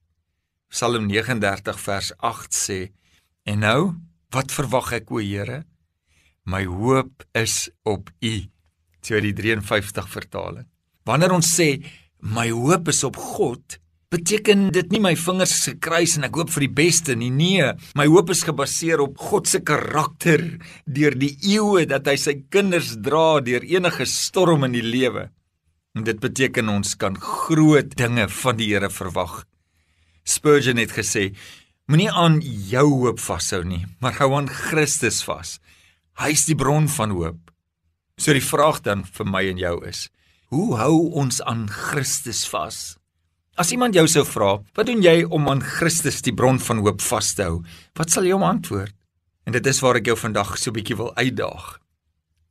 Psalm 0.68 1.06
39 1.06 1.80
vers 1.80 2.12
8 2.18 2.52
sê: 2.52 2.92
"En 3.44 3.58
nou, 3.58 3.94
wat 4.30 4.52
verwag 4.52 4.92
ek 4.92 5.10
o 5.10 5.18
Here? 5.18 5.64
My 6.44 6.64
hoop 6.64 7.24
is 7.32 7.70
op 7.84 8.10
U." 8.20 8.44
So 9.00 9.20
die 9.20 9.32
53 9.32 10.08
vertaling. 10.08 10.66
Wanneer 11.04 11.32
ons 11.32 11.60
sê 11.60 11.82
my 12.22 12.48
hoop 12.54 12.88
is 12.88 13.02
op 13.04 13.18
God, 13.18 13.78
beteken 14.12 14.68
dit 14.74 14.90
nie 14.92 15.00
my 15.02 15.14
vingers 15.18 15.54
is 15.56 15.68
gekruis 15.72 16.16
en 16.18 16.26
ek 16.28 16.36
hoop 16.36 16.50
vir 16.52 16.66
die 16.66 16.74
beste 16.82 17.16
nie. 17.18 17.30
Nee, 17.32 17.72
my 17.98 18.06
hoop 18.10 18.30
is 18.34 18.44
gebaseer 18.46 19.02
op 19.02 19.18
God 19.18 19.48
se 19.50 19.62
karakter 19.64 20.44
deur 20.86 21.16
die 21.18 21.32
eeue 21.54 21.86
dat 21.88 22.06
hy 22.10 22.18
sy 22.20 22.36
kinders 22.52 22.94
dra 23.02 23.40
deur 23.44 23.64
enige 23.64 24.06
storm 24.08 24.68
in 24.68 24.76
die 24.76 24.84
lewe. 24.84 25.30
En 25.96 26.06
dit 26.06 26.20
beteken 26.20 26.70
ons 26.72 26.94
kan 26.96 27.16
groot 27.20 27.90
dinge 27.98 28.28
van 28.32 28.56
die 28.60 28.70
Here 28.70 28.88
verwag. 28.92 29.42
Spurgeon 30.24 30.80
het 30.80 30.94
gesê: 30.94 31.32
Moenie 31.90 32.08
aan 32.08 32.38
jou 32.40 32.86
hoop 33.02 33.20
vashou 33.20 33.64
nie, 33.66 33.84
maar 34.00 34.16
hou 34.20 34.30
aan 34.38 34.48
Christus 34.48 35.20
vas. 35.26 35.58
Hy 36.20 36.30
is 36.36 36.46
die 36.48 36.56
bron 36.56 36.86
van 36.88 37.12
hoop. 37.16 37.50
So 38.16 38.32
die 38.36 38.44
vraag 38.44 38.80
dan 38.86 39.04
vir 39.04 39.28
my 39.28 39.42
en 39.50 39.60
jou 39.60 39.76
is: 39.88 40.06
Hoe 40.52 40.74
hou 40.76 40.96
ons 41.16 41.38
aan 41.48 41.62
Christus 41.72 42.42
vas? 42.52 42.78
As 43.56 43.70
iemand 43.72 43.96
jou 43.96 44.02
sou 44.04 44.20
vra, 44.28 44.58
wat 44.76 44.84
doen 44.90 45.00
jy 45.00 45.22
om 45.24 45.46
aan 45.48 45.62
Christus 45.64 46.18
die 46.26 46.34
bron 46.36 46.58
van 46.60 46.82
hoop 46.84 47.00
vas 47.00 47.30
te 47.38 47.46
hou? 47.46 47.62
Wat 47.96 48.12
sal 48.12 48.28
jy 48.28 48.34
hom 48.36 48.44
antwoord? 48.44 48.92
En 49.48 49.56
dit 49.56 49.70
is 49.72 49.80
waar 49.80 49.96
ek 50.02 50.10
jou 50.10 50.16
vandag 50.20 50.50
so 50.60 50.68
'n 50.68 50.76
bietjie 50.76 50.98
wil 50.98 51.08
uitdaag. 51.16 51.78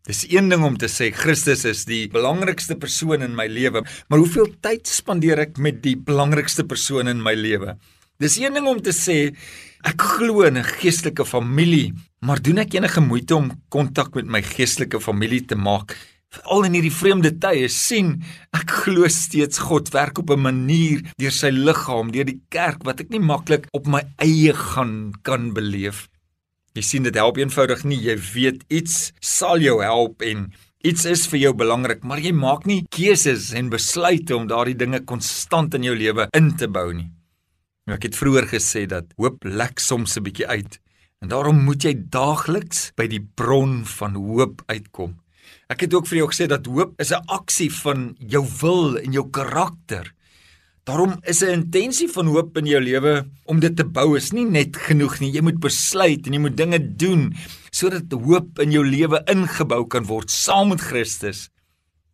Dis 0.09 0.25
een 0.25 0.49
ding 0.49 0.63
om 0.65 0.77
te 0.77 0.89
sê 0.89 1.13
Christus 1.13 1.63
is 1.63 1.85
die 1.85 2.07
belangrikste 2.09 2.75
persoon 2.75 3.21
in 3.21 3.35
my 3.35 3.45
lewe, 3.45 3.85
maar 4.09 4.19
hoeveel 4.19 4.49
tyd 4.61 4.87
spandeer 4.87 5.37
ek 5.37 5.57
met 5.59 5.83
die 5.83 5.95
belangrikste 5.95 6.63
persoon 6.63 7.07
in 7.07 7.21
my 7.21 7.35
lewe? 7.35 7.77
Dis 8.17 8.39
een 8.39 8.53
ding 8.53 8.65
om 8.65 8.81
te 8.81 8.93
sê 8.93 9.35
ek 9.85 10.01
glo 10.01 10.41
in 10.41 10.57
'n 10.57 10.63
geestelike 10.63 11.23
familie, 11.23 11.93
maar 12.21 12.41
doen 12.41 12.57
ek 12.57 12.73
enige 12.73 13.01
moeite 13.01 13.35
om 13.35 13.51
kontak 13.69 14.15
met 14.15 14.25
my 14.25 14.41
geestelike 14.41 14.99
familie 14.99 15.45
te 15.45 15.55
maak? 15.55 15.95
Veral 16.31 16.69
in 16.69 16.75
hierdie 16.77 16.93
vreemde 16.95 17.29
tye 17.43 17.67
sien 17.67 18.13
ek 18.55 18.71
glo 18.85 19.09
steeds 19.11 19.59
God 19.67 19.89
werk 19.91 20.21
op 20.21 20.29
'n 20.31 20.39
manier 20.39 21.01
deur 21.19 21.33
sy 21.35 21.49
liggaam, 21.51 22.11
deur 22.11 22.23
die 22.23 22.39
kerk 22.49 22.85
wat 22.87 23.01
ek 23.01 23.09
nie 23.11 23.19
maklik 23.19 23.67
op 23.73 23.87
my 23.87 24.01
eie 24.17 24.53
gaan 24.53 25.11
kan 25.23 25.51
beleef. 25.53 26.07
Jy 26.73 26.81
sien 26.81 27.03
dit 27.03 27.15
help 27.15 27.37
eenvoudig 27.37 27.83
nie. 27.83 27.99
Jy 27.99 28.15
weet 28.33 28.63
iets 28.69 29.11
sal 29.19 29.59
jou 29.59 29.81
help 29.83 30.21
en 30.21 30.53
iets 30.83 31.05
is 31.05 31.27
vir 31.27 31.39
jou 31.39 31.53
belangrik, 31.53 32.03
maar 32.03 32.19
jy 32.19 32.31
maak 32.31 32.65
nie 32.65 32.85
keuses 32.89 33.51
en 33.53 33.69
besluite 33.69 34.35
om 34.35 34.47
daardie 34.47 34.77
dinge 34.77 35.03
konstant 35.03 35.73
in 35.73 35.83
jou 35.83 35.95
lewe 35.95 36.29
in 36.33 36.55
te 36.55 36.67
bou 36.67 36.93
nie. 36.93 37.11
Nou, 37.85 37.97
ek 37.97 38.03
het 38.03 38.15
vroeër 38.15 38.47
gesê 38.47 38.87
dat 38.87 39.11
hoop 39.17 39.43
lek 39.43 39.79
soms 39.79 40.15
'n 40.15 40.23
bietjie 40.23 40.47
uit 40.47 40.79
en 41.21 41.27
daarom 41.27 41.59
moet 41.65 41.83
jy 41.83 41.93
daagliks 41.93 42.93
by 42.95 43.07
die 43.07 43.19
bron 43.35 43.83
van 43.85 44.15
hoop 44.15 44.63
uitkom. 44.67 45.20
Ek 45.71 45.85
het 45.85 45.93
ook 45.95 46.09
vir 46.09 46.19
jou 46.19 46.27
gesê 46.27 46.49
dat 46.51 46.67
hoop 46.67 46.97
is 46.99 47.11
'n 47.15 47.23
aksie 47.31 47.71
van 47.71 48.15
jou 48.19 48.43
wil 48.61 48.97
en 48.97 49.11
jou 49.13 49.29
karakter. 49.29 50.11
Daarom 50.83 51.19
is 51.23 51.41
'n 51.41 51.63
intensie 51.63 52.09
van 52.09 52.27
hoop 52.27 52.57
in 52.57 52.65
jou 52.65 52.81
lewe 52.81 53.25
om 53.45 53.59
dit 53.59 53.75
te 53.75 53.83
bou 53.83 54.17
is 54.17 54.31
nie 54.31 54.45
net 54.45 54.75
genoeg 54.75 55.19
nie. 55.19 55.31
Jy 55.31 55.41
moet 55.41 55.59
besluit 55.59 56.27
en 56.27 56.33
jy 56.33 56.39
moet 56.39 56.57
dinge 56.57 56.95
doen 56.97 57.33
sodat 57.71 58.11
hoop 58.11 58.59
in 58.59 58.71
jou 58.71 58.83
lewe 58.85 59.23
ingebou 59.27 59.87
kan 59.87 60.03
word 60.03 60.29
saam 60.29 60.69
met 60.69 60.81
Christus. 60.81 61.49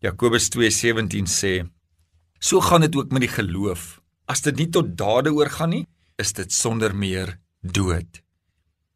Jakobus 0.02 0.50
2:17 0.50 1.26
sê: 1.26 1.68
So 2.40 2.62
gaan 2.62 2.82
dit 2.82 2.96
ook 2.96 3.12
met 3.12 3.22
die 3.22 3.36
geloof. 3.42 4.02
As 4.28 4.42
dit 4.42 4.56
nie 4.58 4.70
tot 4.70 4.98
dade 4.98 5.34
oorgaan 5.34 5.70
nie, 5.70 5.88
is 6.18 6.34
dit 6.34 6.52
sonder 6.54 6.96
meer 6.96 7.40
dood. 7.62 8.22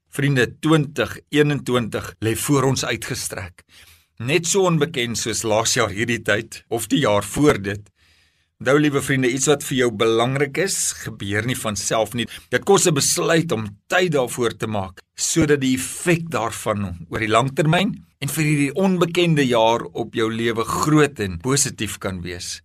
Vriende 0.10 0.60
2021 0.60 2.16
lê 2.20 2.36
voor 2.36 2.64
ons 2.64 2.86
uitgestrek. 2.86 3.64
Net 4.22 4.46
so 4.46 4.68
onbekend 4.70 5.18
soos 5.18 5.40
laas 5.48 5.72
jaar 5.74 5.90
hierdie 5.90 6.20
tyd 6.22 6.60
of 6.70 6.84
die 6.92 7.00
jaar 7.02 7.26
voor 7.26 7.58
dit. 7.58 7.88
Nou 8.62 8.76
liewe 8.78 9.02
vriende, 9.02 9.32
iets 9.34 9.48
wat 9.50 9.64
vir 9.66 9.78
jou 9.80 9.88
belangrik 9.98 10.60
is, 10.62 10.76
gebeur 11.08 11.48
nie 11.50 11.58
van 11.58 11.80
self 11.80 12.14
nie. 12.14 12.28
Dit 12.54 12.68
kos 12.70 12.86
'n 12.86 12.94
besluit 12.94 13.52
om 13.52 13.66
tyd 13.90 14.12
daarvoor 14.14 14.54
te 14.58 14.68
maak 14.68 15.02
sodat 15.16 15.62
die 15.62 15.74
effek 15.76 16.30
daarvan 16.30 17.08
oor 17.10 17.20
die 17.20 17.34
langtermyn 17.34 18.06
en 18.22 18.28
vir 18.28 18.44
hierdie 18.44 18.76
onbekende 18.76 19.46
jaar 19.46 19.82
op 19.82 20.14
jou 20.14 20.30
lewe 20.30 20.64
groot 20.66 21.20
en 21.20 21.40
positief 21.40 21.98
kan 21.98 22.22
wees. 22.22 22.62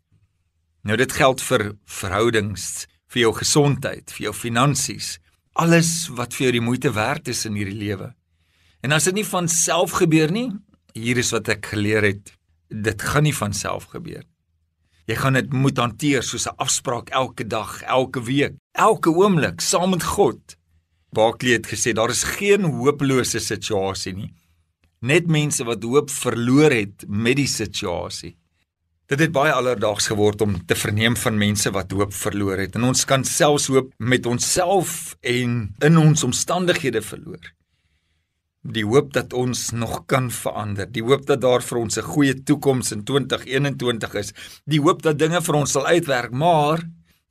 Nou 0.85 0.97
dit 0.97 1.13
geld 1.13 1.41
vir 1.41 1.77
verhoudings, 1.87 2.87
vir 3.09 3.21
jou 3.21 3.33
gesondheid, 3.33 4.11
vir 4.11 4.25
jou 4.25 4.35
finansies, 4.35 5.19
alles 5.55 6.09
wat 6.09 6.35
vir 6.35 6.45
jou 6.45 6.53
die 6.53 6.67
moeite 6.69 6.93
werd 6.93 7.29
is 7.29 7.47
in 7.47 7.55
hierdie 7.55 7.81
lewe. 7.81 8.15
En 8.83 8.93
as 8.93 9.05
dit 9.05 9.15
nie 9.15 9.25
van 9.25 9.49
self 9.49 9.97
gebeur 9.99 10.31
nie, 10.31 10.53
hier 10.97 11.21
is 11.21 11.33
wat 11.35 11.51
ek 11.53 11.73
geleer 11.75 12.05
het, 12.07 12.33
dit 12.73 13.03
gaan 13.03 13.27
nie 13.27 13.35
van 13.37 13.55
self 13.55 13.91
gebeur. 13.93 14.25
Jy 15.07 15.17
gaan 15.21 15.39
dit 15.39 15.53
moet 15.55 15.79
hanteer 15.79 16.23
soos 16.23 16.49
'n 16.49 16.57
afspraak 16.59 17.11
elke 17.11 17.45
dag, 17.47 17.83
elke 17.83 18.23
week, 18.23 18.55
elke 18.75 19.11
oomblik 19.11 19.61
saam 19.61 19.91
met 19.91 20.03
God. 20.03 20.57
Baaklie 21.13 21.53
het 21.53 21.67
gesê 21.67 21.93
daar 21.95 22.11
is 22.11 22.25
geen 22.25 22.65
hopelose 22.65 23.39
situasie 23.39 24.13
nie. 24.13 24.35
Net 25.01 25.27
mense 25.27 25.65
wat 25.65 25.83
hoop 25.83 26.11
verloor 26.11 26.71
het 26.71 27.05
met 27.07 27.37
die 27.37 27.47
situasie. 27.47 28.37
Dit 29.07 29.21
het 29.21 29.33
baie 29.33 29.53
alledaags 29.53 30.07
geword 30.07 30.41
om 30.41 30.67
te 30.67 30.75
verneem 30.75 31.17
van 31.17 31.39
mense 31.39 31.71
wat 31.71 31.93
hoop 31.93 32.15
verloor 32.15 32.59
het 32.59 32.75
en 32.75 32.83
ons 32.83 33.05
kan 33.05 33.25
selfs 33.25 33.67
hoop 33.67 33.93
met 33.99 34.27
onsself 34.27 35.17
en 35.21 35.75
in 35.79 35.97
ons 35.97 36.25
omstandighede 36.25 37.03
verloor. 37.03 37.53
Die 38.67 38.85
hoop 38.85 39.13
dat 39.15 39.33
ons 39.33 39.71
nog 39.71 40.05
kan 40.11 40.31
verander, 40.31 40.89
die 40.91 41.05
hoop 41.05 41.27
dat 41.27 41.41
daar 41.45 41.63
vir 41.63 41.79
ons 41.79 41.99
'n 41.99 42.03
goeie 42.03 42.35
toekoms 42.35 42.93
in 42.93 43.05
2021 43.05 44.15
is, 44.15 44.33
die 44.65 44.81
hoop 44.81 45.03
dat 45.03 45.19
dinge 45.19 45.41
vir 45.43 45.55
ons 45.55 45.73
sal 45.73 45.87
uitwerk, 45.87 46.33
maar 46.33 46.83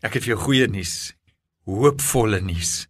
ek 0.01 0.13
het 0.13 0.23
vir 0.23 0.35
jou 0.35 0.39
goeie 0.39 0.67
nuus, 0.67 1.13
hoopvolle 1.65 2.41
nuus. 2.41 2.87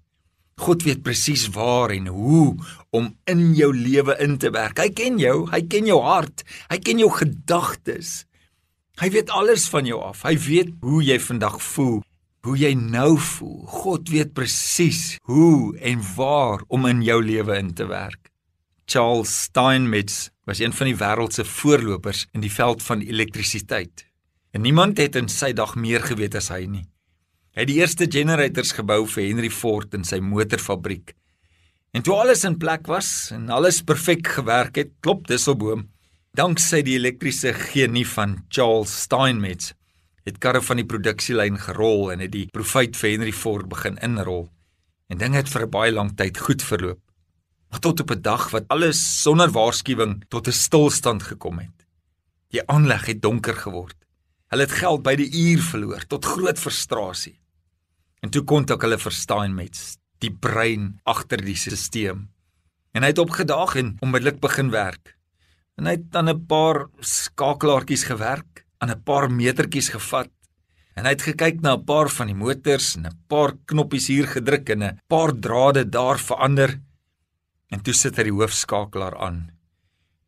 God 0.55 0.83
weet 0.83 1.03
presies 1.03 1.49
waar 1.51 1.91
en 1.91 2.07
hoe 2.07 2.55
om 2.95 3.09
in 3.27 3.53
jou 3.55 3.73
lewe 3.75 4.15
in 4.23 4.37
te 4.37 4.49
werk. 4.49 4.79
Hy 4.79 4.89
ken 4.89 5.19
jou, 5.19 5.49
hy 5.51 5.61
ken 5.67 5.85
jou 5.85 5.99
hart, 6.01 6.43
hy 6.69 6.77
ken 6.77 6.99
jou 6.99 7.09
gedagtes. 7.11 8.25
Hy 9.01 9.09
weet 9.11 9.29
alles 9.29 9.67
van 9.67 9.85
jou 9.85 9.99
af. 9.99 10.23
Hy 10.23 10.37
weet 10.39 10.71
hoe 10.79 11.01
jy 11.03 11.17
vandag 11.19 11.57
voel, 11.59 11.99
hoe 12.47 12.55
jy 12.55 12.71
nou 12.77 13.17
voel. 13.19 13.65
God 13.67 14.09
weet 14.13 14.31
presies 14.37 15.17
hoe 15.27 15.75
en 15.83 15.99
waar 16.15 16.63
om 16.67 16.87
in 16.87 17.03
jou 17.03 17.19
lewe 17.23 17.59
in 17.59 17.73
te 17.75 17.89
werk. 17.91 18.31
Charles 18.85 19.31
Steinmetz 19.43 20.29
was 20.45 20.59
een 20.59 20.73
van 20.73 20.91
die 20.91 20.97
wêreld 20.97 21.33
se 21.33 21.45
voorlopers 21.45 22.27
in 22.33 22.41
die 22.41 22.51
veld 22.53 22.83
van 22.83 23.01
elektrisiteit. 23.01 24.05
En 24.51 24.61
niemand 24.61 24.97
het 24.97 25.15
in 25.15 25.29
sy 25.29 25.53
dag 25.53 25.75
meer 25.75 26.03
geweet 26.05 26.35
as 26.35 26.51
hy 26.53 26.65
nie. 26.65 26.85
Hy 27.55 27.63
het 27.63 27.71
die 27.71 27.79
eerste 27.79 28.05
generators 28.11 28.75
gebou 28.75 29.05
vir 29.07 29.27
Henry 29.27 29.49
Ford 29.49 29.93
in 29.93 30.03
sy 30.03 30.19
motorfabriek. 30.19 31.15
En 31.95 32.03
toe 32.03 32.15
alles 32.19 32.43
in 32.43 32.57
plek 32.59 32.87
was 32.87 33.31
en 33.31 33.49
alles 33.49 33.81
perfek 33.81 34.27
gewerk 34.37 34.75
het, 34.75 34.95
klop 34.99 35.27
disselboom 35.27 35.87
Danksy 36.35 36.81
die 36.83 36.97
elektriese 36.97 37.53
genie 37.55 38.03
van 38.11 38.33
Charles 38.51 38.91
Steinmetz 39.05 39.69
het 40.27 40.39
karre 40.43 40.59
van 40.67 40.81
die 40.81 40.87
produksielyn 40.89 41.55
gerol 41.63 42.09
en 42.11 42.19
het 42.19 42.33
die 42.33 42.49
profyt 42.51 42.97
vir 42.99 43.13
Henry 43.13 43.31
Ford 43.31 43.69
begin 43.71 43.95
inrol. 44.03 44.49
En 45.07 45.21
dinge 45.21 45.37
het 45.39 45.47
vir 45.47 45.63
'n 45.63 45.71
baie 45.71 45.91
lang 45.95 46.11
tyd 46.17 46.37
goed 46.37 46.61
verloop. 46.61 47.04
Maar 47.69 47.79
tot 47.79 47.99
op 47.99 48.11
'n 48.11 48.21
dag 48.21 48.49
wat 48.49 48.67
alles 48.67 49.21
sonder 49.21 49.51
waarskuwing 49.51 50.23
tot 50.27 50.47
'n 50.47 50.51
stilstand 50.51 51.23
gekom 51.23 51.59
het. 51.59 51.87
Die 52.49 52.67
aanleg 52.67 53.05
het 53.05 53.21
donker 53.21 53.55
geword. 53.55 53.97
Hulle 54.47 54.61
het 54.61 54.71
geld 54.71 55.03
by 55.03 55.15
die 55.15 55.31
uur 55.31 55.61
verloor 55.61 56.05
tot 56.07 56.25
groot 56.25 56.59
frustrasie. 56.59 57.39
En 58.21 58.29
toe 58.29 58.43
kon 58.43 58.63
ek 58.63 58.81
hulle 58.81 58.97
verstaan 58.97 59.55
met 59.55 59.97
die 60.23 60.31
brein 60.31 60.99
agter 61.03 61.41
die 61.43 61.55
stelsel. 61.55 62.23
En 62.95 63.03
hy 63.03 63.11
het 63.11 63.19
opgedaag 63.19 63.75
en 63.75 63.97
onmiddellik 63.99 64.39
begin 64.39 64.71
werk. 64.71 65.17
En 65.75 65.85
hy 65.85 65.97
het 65.97 66.11
dan 66.11 66.29
'n 66.29 66.45
paar 66.47 66.87
skakelaartjies 66.99 68.03
gewerk, 68.03 68.65
aan 68.79 68.91
'n 68.91 69.03
paar 69.03 69.31
metertjies 69.31 69.89
gevat. 69.89 70.31
En 70.95 71.03
hy 71.03 71.11
het 71.11 71.27
gekyk 71.27 71.61
na 71.61 71.75
'n 71.75 71.83
paar 71.83 72.09
van 72.09 72.27
die 72.27 72.35
motors 72.35 72.95
en 72.95 73.05
'n 73.05 73.19
paar 73.27 73.51
knoppies 73.65 74.07
hier 74.07 74.27
gedruk 74.27 74.69
en 74.69 74.83
'n 74.83 74.99
paar 75.07 75.33
drade 75.33 75.89
daar 75.89 76.19
verander. 76.19 76.79
En 77.75 77.81
toe 77.83 77.91
sit 77.91 78.15
hy 78.15 78.29
die 78.29 78.37
hoofskakelaar 78.37 79.17
aan. 79.19 79.49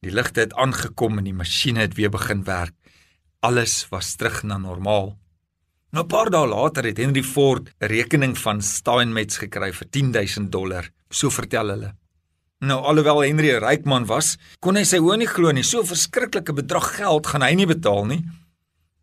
Die 0.04 0.12
ligte 0.12 0.44
het 0.44 0.56
aangekom 0.60 1.22
en 1.22 1.30
die 1.30 1.36
masjiene 1.36 1.86
het 1.86 1.96
weer 1.96 2.12
begin 2.12 2.42
werk. 2.44 2.76
Alles 3.40 3.86
was 3.94 4.18
terug 4.20 4.42
na 4.44 4.58
normaal. 4.60 5.14
Nou 5.96 6.04
'n 6.04 6.12
paar 6.12 6.30
dae 6.30 6.48
later 6.48 6.84
het 6.84 6.98
Henry 6.98 7.24
Ford 7.24 7.72
'n 7.80 7.88
rekening 7.88 8.38
van 8.38 8.62
Steinmetz 8.62 9.38
gekry 9.38 9.72
vir 9.72 9.88
10000 9.90 10.52
dollar, 10.52 10.92
so 11.10 11.30
vertel 11.30 11.70
hulle. 11.70 11.96
Nou 12.60 12.84
alhoewel 12.84 13.22
Henry 13.22 13.56
'n 13.56 13.64
ryk 13.64 13.86
man 13.86 14.06
was, 14.06 14.38
kon 14.60 14.76
hy 14.76 14.84
sy 14.84 14.98
oë 14.98 15.18
nie 15.18 15.28
glo 15.28 15.52
nie. 15.52 15.64
So 15.64 15.84
verskriklike 15.84 16.54
bedrag 16.54 16.98
geld 16.98 17.28
gaan 17.28 17.42
hy 17.42 17.54
nie 17.54 17.68
betaal 17.68 18.06
nie. 18.06 18.26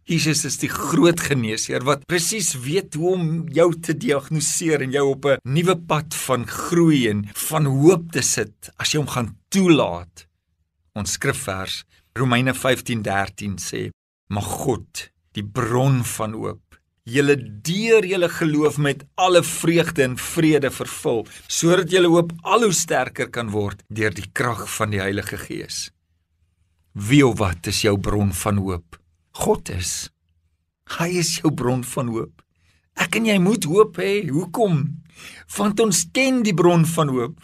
Jesus 0.03 0.41
is 0.43 0.57
die 0.59 0.67
groot 0.67 1.21
geneesheer 1.23 1.85
wat 1.87 2.01
presies 2.11 2.49
weet 2.59 2.97
hoe 2.99 3.13
om 3.15 3.27
jou 3.55 3.69
te 3.79 3.93
diagnoseer 3.95 4.83
en 4.83 4.91
jou 4.91 5.05
op 5.13 5.25
'n 5.25 5.39
nuwe 5.47 5.75
pad 5.79 6.13
van 6.27 6.43
groei 6.45 7.07
en 7.07 7.23
van 7.33 7.65
hoop 7.65 8.11
te 8.11 8.21
sit 8.21 8.69
as 8.77 8.91
jy 8.91 8.99
hom 8.99 9.07
gaan 9.07 9.37
toelaat. 9.49 10.27
Ons 10.93 11.11
skrifvers 11.13 11.85
Romeine 12.15 12.53
15:13 12.53 13.55
sê: 13.57 13.91
"Mag 14.27 14.43
God, 14.43 15.09
die 15.31 15.45
bron 15.45 16.03
van 16.03 16.33
hoop, 16.33 16.75
julle 17.03 17.35
deur 17.61 18.05
julle 18.05 18.29
geloof 18.29 18.77
met 18.77 19.05
alle 19.15 19.43
vreugde 19.43 20.03
en 20.03 20.17
vrede 20.17 20.71
vervul, 20.71 21.25
sodat 21.47 21.91
julle 21.91 22.07
hoop 22.07 22.31
al 22.41 22.63
hoe 22.63 22.73
sterker 22.73 23.29
kan 23.29 23.49
word 23.49 23.83
deur 23.89 24.13
die 24.13 24.29
krag 24.33 24.69
van 24.75 24.89
die 24.89 24.99
Heilige 24.99 25.37
Gees. 25.37 25.91
Wie 26.91 27.25
of 27.25 27.37
wat 27.37 27.67
is 27.67 27.81
jou 27.81 27.97
bron 27.97 28.33
van 28.33 28.57
hoop? 28.57 29.02
God 29.33 29.69
is. 29.73 30.09
Hy 30.99 31.09
is 31.17 31.39
jou 31.39 31.51
bron 31.53 31.81
van 31.95 32.11
hoop. 32.13 32.43
Ek 33.01 33.17
en 33.17 33.25
jy 33.25 33.39
moet 33.41 33.65
hoop 33.65 33.97
hê. 33.97 34.27
Hoekom? 34.29 34.83
Want 35.57 35.81
ons 35.81 36.03
ken 36.13 36.43
die 36.45 36.53
bron 36.53 36.85
van 36.85 37.09
hoop. 37.13 37.39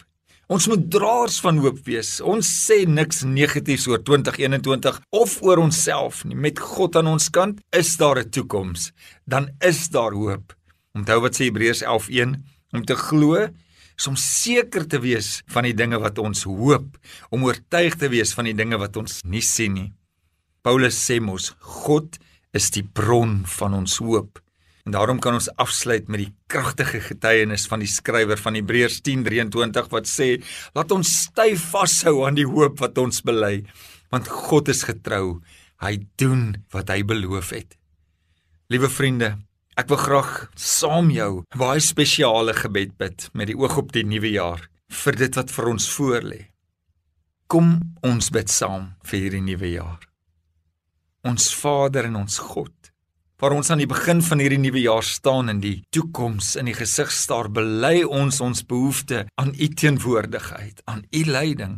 Ons 0.49 0.65
moet 0.69 0.85
draers 0.89 1.37
van 1.45 1.59
hoop 1.61 1.81
wees. 1.85 2.15
Ons 2.25 2.47
sê 2.65 2.81
niks 2.89 3.21
negatiefs 3.25 3.87
oor 3.89 4.01
2021 4.05 4.97
of 5.13 5.35
oor 5.45 5.61
onsself 5.61 6.23
nie. 6.25 6.37
Met 6.37 6.61
God 6.61 6.97
aan 6.97 7.09
ons 7.11 7.29
kant 7.33 7.61
is 7.73 7.95
daar 7.97 8.19
'n 8.19 8.29
toekoms. 8.29 8.91
Dan 9.25 9.49
is 9.61 9.89
daar 9.89 10.13
hoop. 10.13 10.55
Onthou 10.93 11.21
wat 11.21 11.37
sê 11.37 11.49
Hebreërs 11.49 11.81
11:1 11.81 12.43
om 12.73 12.85
te 12.85 12.95
glo 12.95 13.47
is 13.99 14.07
om 14.07 14.15
seker 14.15 14.87
te 14.87 14.99
wees 14.99 15.41
van 15.47 15.63
die 15.63 15.73
dinge 15.73 15.99
wat 15.99 16.17
ons 16.17 16.43
hoop, 16.43 16.97
om 17.29 17.43
oortuig 17.43 17.95
te 17.95 18.07
wees 18.07 18.33
van 18.33 18.45
die 18.45 18.55
dinge 18.55 18.77
wat 18.77 18.95
ons 18.97 19.19
nie 19.23 19.41
sien 19.41 19.73
nie. 19.73 19.93
Paulus 20.61 20.97
sê 20.99 21.19
mos 21.23 21.53
God 21.59 22.17
is 22.55 22.69
die 22.75 22.83
bron 22.83 23.43
van 23.47 23.75
ons 23.77 23.99
hoop. 24.03 24.39
En 24.87 24.95
daarom 24.95 25.19
kan 25.21 25.35
ons 25.37 25.49
afsluit 25.61 26.07
met 26.09 26.23
die 26.23 26.31
kragtige 26.51 26.99
getuienis 27.03 27.67
van 27.69 27.83
die 27.83 27.91
skrywer 27.91 28.39
van 28.41 28.57
Hebreërs 28.57 29.01
10:23 29.05 29.91
wat 29.93 30.07
sê: 30.07 30.41
"Laat 30.75 30.91
ons 30.91 31.11
styf 31.27 31.69
vashou 31.71 32.25
aan 32.25 32.35
die 32.35 32.47
hoop 32.47 32.79
wat 32.79 32.97
ons 32.97 33.21
bely, 33.21 33.63
want 34.09 34.27
God 34.27 34.67
is 34.69 34.83
getrou. 34.83 35.41
Hy 35.79 35.99
doen 36.17 36.65
wat 36.71 36.89
hy 36.89 37.03
beloof 37.03 37.49
het." 37.49 37.77
Liewe 38.69 38.89
vriende, 38.89 39.37
ek 39.77 39.87
wil 39.87 39.97
graag 39.97 40.49
saam 40.55 41.09
jou 41.11 41.43
baie 41.57 41.79
spesiale 41.79 42.53
gebed 42.53 42.97
bid 42.97 43.29
met 43.33 43.47
die 43.47 43.57
oog 43.57 43.77
op 43.77 43.91
die 43.91 44.03
nuwe 44.03 44.31
jaar 44.31 44.69
vir 44.89 45.15
dit 45.15 45.35
wat 45.35 45.51
vir 45.51 45.69
ons 45.69 45.89
voorlê. 45.97 46.41
Kom 47.47 47.95
ons 48.03 48.29
bid 48.29 48.49
saam 48.49 48.95
vir 49.03 49.19
hierdie 49.19 49.41
nuwe 49.41 49.71
jaar. 49.71 50.08
Ons 51.27 51.49
Vader 51.51 52.05
en 52.07 52.15
ons 52.15 52.37
God 52.39 52.71
waar 53.39 53.53
ons 53.55 53.69
aan 53.71 53.79
die 53.79 53.87
begin 53.87 54.19
van 54.23 54.39
hierdie 54.39 54.59
nuwe 54.59 54.81
jaar 54.83 55.03
staan 55.03 55.51
in 55.51 55.59
die 55.63 55.77
toekoms 55.95 56.53
in 56.59 56.67
die 56.67 56.75
gesig 56.75 57.11
staar 57.11 57.47
bely 57.55 58.01
ons 58.03 58.39
ons 58.43 58.65
behoefte 58.67 59.25
aan 59.39 59.53
u 59.55 59.67
teenwoordigheid 59.81 60.81
aan 60.91 61.05
u 61.11 61.23
leiding. 61.23 61.77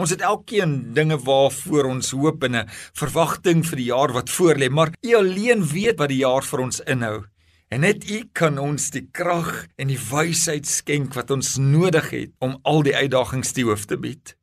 Ons 0.00 0.12
het 0.12 0.24
elkeen 0.24 0.94
dinge 0.96 1.18
waarvoor 1.20 1.90
ons 1.92 2.12
hoop 2.16 2.44
en 2.48 2.56
'n 2.56 2.68
verwagting 2.96 3.64
vir 3.68 3.76
die 3.76 3.90
jaar 3.92 4.12
wat 4.12 4.32
voorlê 4.32 4.70
maar 4.70 4.92
u 5.00 5.14
alleen 5.14 5.64
weet 5.64 5.98
wat 5.98 6.08
die 6.08 6.24
jaar 6.24 6.44
vir 6.44 6.60
ons 6.60 6.80
inhou. 6.80 7.24
En 7.68 7.80
net 7.80 8.10
u 8.10 8.24
kan 8.32 8.58
ons 8.58 8.90
die 8.90 9.08
krag 9.12 9.66
en 9.76 9.88
die 9.88 10.00
wysheid 10.10 10.66
skenk 10.66 11.14
wat 11.14 11.30
ons 11.30 11.56
nodig 11.56 12.10
het 12.10 12.30
om 12.40 12.58
al 12.64 12.82
die 12.82 12.96
uitdagings 12.96 13.52
te 13.52 13.62
hoof 13.62 13.84
te 13.84 13.96
bied 13.96 14.36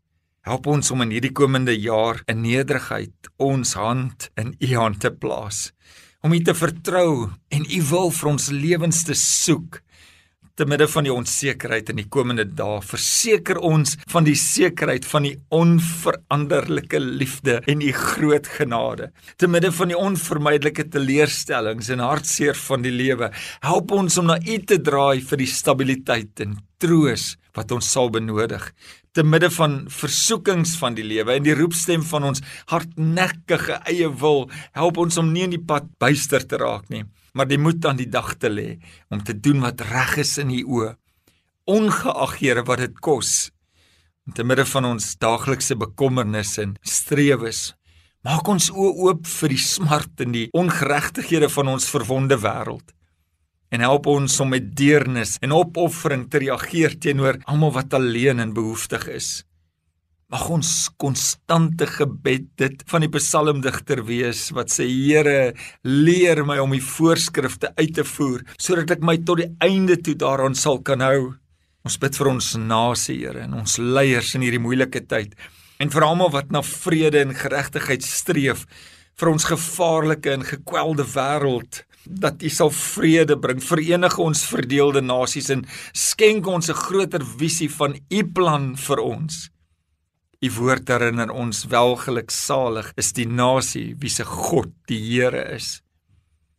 help 0.47 0.67
ons 0.67 0.91
om 0.91 1.02
in 1.04 1.12
hierdie 1.15 1.34
komende 1.36 1.75
jaar 1.75 2.21
in 2.32 2.41
nederigheid 2.43 3.32
ons 3.38 3.73
hand 3.80 4.30
in 4.39 4.56
u 4.60 4.75
hand 4.75 4.99
te 5.04 5.12
plaas. 5.12 5.69
Om 6.19 6.34
U 6.36 6.39
te 6.43 6.52
vertrou 6.52 7.30
en 7.47 7.63
U 7.63 7.80
wil 7.89 8.10
vir 8.12 8.28
ons 8.28 8.49
lewens 8.52 9.06
te 9.08 9.15
soek 9.15 9.80
te 10.60 10.65
midde 10.67 10.89
van 10.91 11.06
die 11.08 11.13
onsekerheid 11.13 11.88
in 11.93 12.02
die 12.02 12.10
komende 12.12 12.43
dae. 12.43 12.82
Verseker 12.84 13.62
ons 13.63 13.93
van 14.12 14.26
die 14.28 14.36
sekerheid 14.36 15.06
van 15.08 15.24
die 15.24 15.36
onveranderlike 15.56 17.00
liefde 17.00 17.62
en 17.72 17.84
u 17.86 17.93
groot 17.95 18.48
genade. 18.58 19.08
Te 19.39 19.48
midde 19.48 19.72
van 19.72 19.93
die 19.93 20.00
onvermydelike 20.00 20.89
teleurstellings 20.91 21.91
en 21.95 22.04
hartseer 22.04 22.60
van 22.60 22.84
die 22.84 22.91
lewe 22.91 23.32
help 23.63 23.93
ons 23.95 24.19
om 24.19 24.28
na 24.28 24.36
u 24.43 24.58
te 24.67 24.82
draai 24.84 25.24
vir 25.30 25.39
die 25.45 25.48
stabiliteit 25.48 26.43
en 26.43 26.58
troos 26.84 27.38
wat 27.56 27.72
ons 27.76 27.88
sal 27.95 28.12
benodig. 28.12 28.65
Te 29.15 29.24
midde 29.24 29.48
van 29.56 29.86
versoekings 29.91 30.76
van 30.82 30.98
die 31.00 31.08
lewe 31.08 31.38
en 31.38 31.48
die 31.48 31.56
roepstem 31.56 32.04
van 32.12 32.28
ons 32.34 32.43
hardnekkige 32.74 33.80
eie 33.88 34.12
wil 34.12 34.50
help 34.76 35.00
ons 35.00 35.24
om 35.24 35.32
nie 35.32 35.48
in 35.48 35.56
die 35.56 35.63
pad 35.72 35.88
byster 36.04 36.43
te 36.43 36.60
raak 36.60 36.91
nie 36.91 37.06
maar 37.34 37.50
die 37.50 37.62
moed 37.62 37.86
aan 37.86 38.00
die 38.00 38.10
dag 38.10 38.36
te 38.42 38.50
lê 38.50 38.70
om 39.10 39.24
te 39.24 39.36
doen 39.38 39.63
wat 39.65 39.86
reg 39.92 40.18
is 40.26 40.38
in 40.42 40.54
u 40.56 40.62
oë 40.80 40.92
ongeag 41.70 42.38
Here 42.42 42.65
wat 42.65 42.84
dit 42.86 43.00
kos 43.00 43.50
te 44.36 44.46
midde 44.46 44.65
van 44.70 44.86
ons 44.86 45.15
daaglikse 45.22 45.76
bekommernisse 45.80 46.62
en 46.68 46.78
strewes 46.86 47.74
maak 48.26 48.48
ons 48.52 48.70
oë 48.70 48.96
oop 49.08 49.28
vir 49.39 49.56
die 49.56 49.63
smart 49.63 50.24
en 50.26 50.34
die 50.36 50.48
ongeregtighede 50.54 51.50
van 51.50 51.76
ons 51.76 51.89
verwonde 51.89 52.38
wêreld 52.46 52.94
en 53.70 53.86
help 53.86 54.08
ons 54.10 54.39
om 54.42 54.50
met 54.50 54.72
deernis 54.78 55.36
en 55.46 55.54
opoffering 55.54 56.26
te 56.30 56.42
reageer 56.42 56.98
teenoor 57.02 57.38
almal 57.46 57.74
wat 57.76 57.94
alleen 57.94 58.42
en 58.42 58.54
behoeftig 58.54 59.08
is. 59.13 59.30
Mag 60.30 60.44
ons 60.54 60.72
konstante 61.02 61.88
gebed 61.89 62.44
dit 62.62 62.84
van 62.92 63.02
die 63.02 63.10
psalmdigter 63.10 64.04
wees 64.06 64.44
wat 64.54 64.70
sê 64.70 64.86
Here 64.86 65.56
leer 65.82 66.44
my 66.46 66.60
om 66.62 66.76
die 66.76 66.84
voorskrifte 66.86 67.72
uit 67.80 67.96
te 67.98 68.06
voer 68.06 68.44
sodat 68.62 68.94
ek 68.94 69.02
my 69.10 69.15
tot 69.26 69.42
die 69.42 69.50
einde 69.65 69.98
toe 69.98 70.13
daaraan 70.13 70.54
sal 70.54 70.84
kan 70.86 71.02
hou. 71.02 71.34
Ons 71.82 71.98
bid 71.98 72.22
vir 72.22 72.30
ons 72.36 72.52
nasie 72.62 73.18
Here 73.24 73.48
en 73.48 73.58
ons 73.63 73.80
leiers 73.82 74.36
in 74.38 74.46
hierdie 74.46 74.62
moeilike 74.62 75.02
tyd 75.10 75.34
en 75.82 75.89
vir 75.89 76.06
almal 76.12 76.30
wat 76.38 76.54
na 76.54 76.62
vrede 76.62 77.26
en 77.26 77.34
geregtigheid 77.34 78.06
streef 78.06 78.68
vir 79.18 79.34
ons 79.34 79.50
gevaarlike 79.50 80.38
en 80.38 80.46
gekwelde 80.54 81.10
wêreld 81.10 81.86
dat 82.06 82.46
U 82.46 82.50
sal 82.54 82.70
vrede 82.70 83.34
bring, 83.42 83.65
verenig 83.65 84.22
ons 84.22 84.46
verdeelde 84.46 85.02
nasies 85.02 85.50
en 85.50 85.65
skenk 85.89 86.46
ons 86.46 86.70
'n 86.70 86.84
groter 86.86 87.26
visie 87.26 87.70
van 87.82 87.98
U 87.98 88.24
plan 88.30 88.76
vir 88.78 89.02
ons. 89.02 89.50
U 90.39 90.47
woord 90.56 90.88
herinner 90.88 91.34
ons 91.36 91.65
welgeluksalig 91.67 92.93
is 93.02 93.10
die 93.12 93.25
nasie 93.28 93.89
wie 93.99 94.08
se 94.08 94.23
God 94.23 94.69
die 94.88 94.99
Here 95.04 95.41
is. 95.52 95.82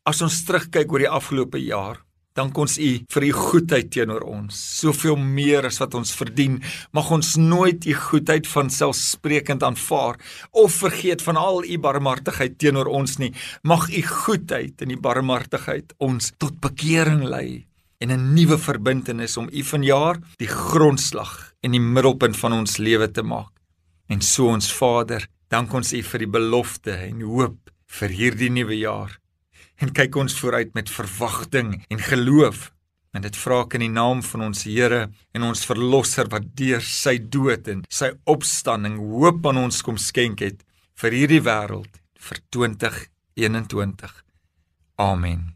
As 0.04 0.18
ons 0.20 0.42
terugkyk 0.44 0.90
oor 0.92 1.00
die 1.00 1.08
afgelope 1.08 1.56
jaar, 1.64 2.02
dank 2.36 2.58
ons 2.60 2.74
U 2.76 2.90
vir 3.14 3.24
U 3.24 3.30
goedheid 3.38 3.88
teenoor 3.94 4.26
ons. 4.28 4.58
Soveel 4.82 5.16
meer 5.16 5.64
as 5.64 5.80
wat 5.80 5.96
ons 5.96 6.12
verdien, 6.12 6.58
mag 6.92 7.08
ons 7.08 7.30
nooit 7.40 7.86
U 7.88 7.94
goedheid 7.96 8.50
van 8.52 8.68
selfsprekend 8.68 9.64
aanvaar 9.64 10.20
of 10.52 10.76
vergeet 10.82 11.24
van 11.24 11.40
al 11.40 11.64
U 11.64 11.78
barmhartigheid 11.80 12.58
teenoor 12.60 12.90
ons 12.92 13.16
nie. 13.22 13.30
Mag 13.64 13.86
U 13.88 14.02
goedheid 14.10 14.84
en 14.84 14.92
U 14.92 14.98
barmhartigheid 15.00 15.94
ons 16.04 16.34
tot 16.36 16.60
bekering 16.60 17.24
lei 17.24 17.64
en 18.04 18.12
'n 18.12 18.34
nuwe 18.34 18.60
verbintenis 18.60 19.38
om 19.40 19.48
U 19.48 19.64
vanjaar 19.64 20.20
die 20.36 20.52
grondslag 20.52 21.54
en 21.64 21.72
die 21.72 21.80
middelpunt 21.80 22.36
van 22.36 22.52
ons 22.52 22.76
lewe 22.76 23.08
te 23.08 23.24
maak. 23.24 23.59
En 24.10 24.20
so 24.26 24.50
ons 24.50 24.66
Vader, 24.74 25.22
dank 25.54 25.70
ons 25.74 25.92
U 25.94 26.00
vir 26.02 26.22
die 26.24 26.30
belofte 26.34 26.96
en 27.06 27.20
hoop 27.22 27.70
vir 28.00 28.14
hierdie 28.14 28.50
nuwe 28.50 28.74
jaar 28.80 29.12
en 29.80 29.92
kyk 29.96 30.16
ons 30.18 30.34
vooruit 30.36 30.72
met 30.74 30.90
verwagting 30.92 31.76
en 31.88 32.02
geloof. 32.02 32.68
En 33.14 33.22
dit 33.22 33.36
vra 33.42 33.60
ek 33.64 33.76
in 33.78 33.84
die 33.86 33.92
naam 33.94 34.20
van 34.26 34.42
ons 34.48 34.64
Here 34.66 35.06
en 35.34 35.46
ons 35.46 35.62
verlosser 35.66 36.28
wat 36.30 36.50
deur 36.58 36.82
sy 36.84 37.16
dood 37.22 37.70
en 37.70 37.84
sy 37.88 38.10
opstanding 38.30 38.98
hoop 38.98 39.46
aan 39.46 39.62
ons 39.62 39.78
kom 39.86 39.98
skenk 39.98 40.42
het 40.42 40.66
vir 41.00 41.16
hierdie 41.16 41.42
wêreld 41.46 42.02
vir 42.20 42.42
2021. 42.52 44.12
Amen. 45.00 45.46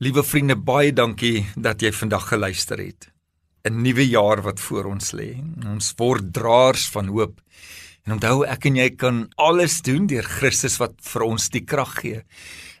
Liewe 0.00 0.24
vriende, 0.24 0.56
baie 0.56 0.96
dankie 0.96 1.44
dat 1.56 1.84
jy 1.84 1.92
vandag 1.92 2.28
geluister 2.32 2.80
het. 2.80 3.12
'n 3.68 3.82
Nuwe 3.82 4.08
jaar 4.08 4.40
wat 4.42 4.60
voor 4.60 4.86
ons 4.94 5.12
lê. 5.12 5.36
Ons 5.66 5.92
word 5.98 6.32
draers 6.32 6.88
van 6.88 7.08
hoop. 7.12 7.40
En 8.08 8.14
onthou 8.14 8.38
ek 8.48 8.64
en 8.70 8.76
jy 8.78 8.86
kan 8.96 9.16
alles 9.36 9.82
doen 9.84 10.06
deur 10.08 10.24
Christus 10.24 10.78
wat 10.80 10.94
vir 11.04 11.26
ons 11.26 11.50
die 11.52 11.60
krag 11.60 11.90
gee 12.00 12.22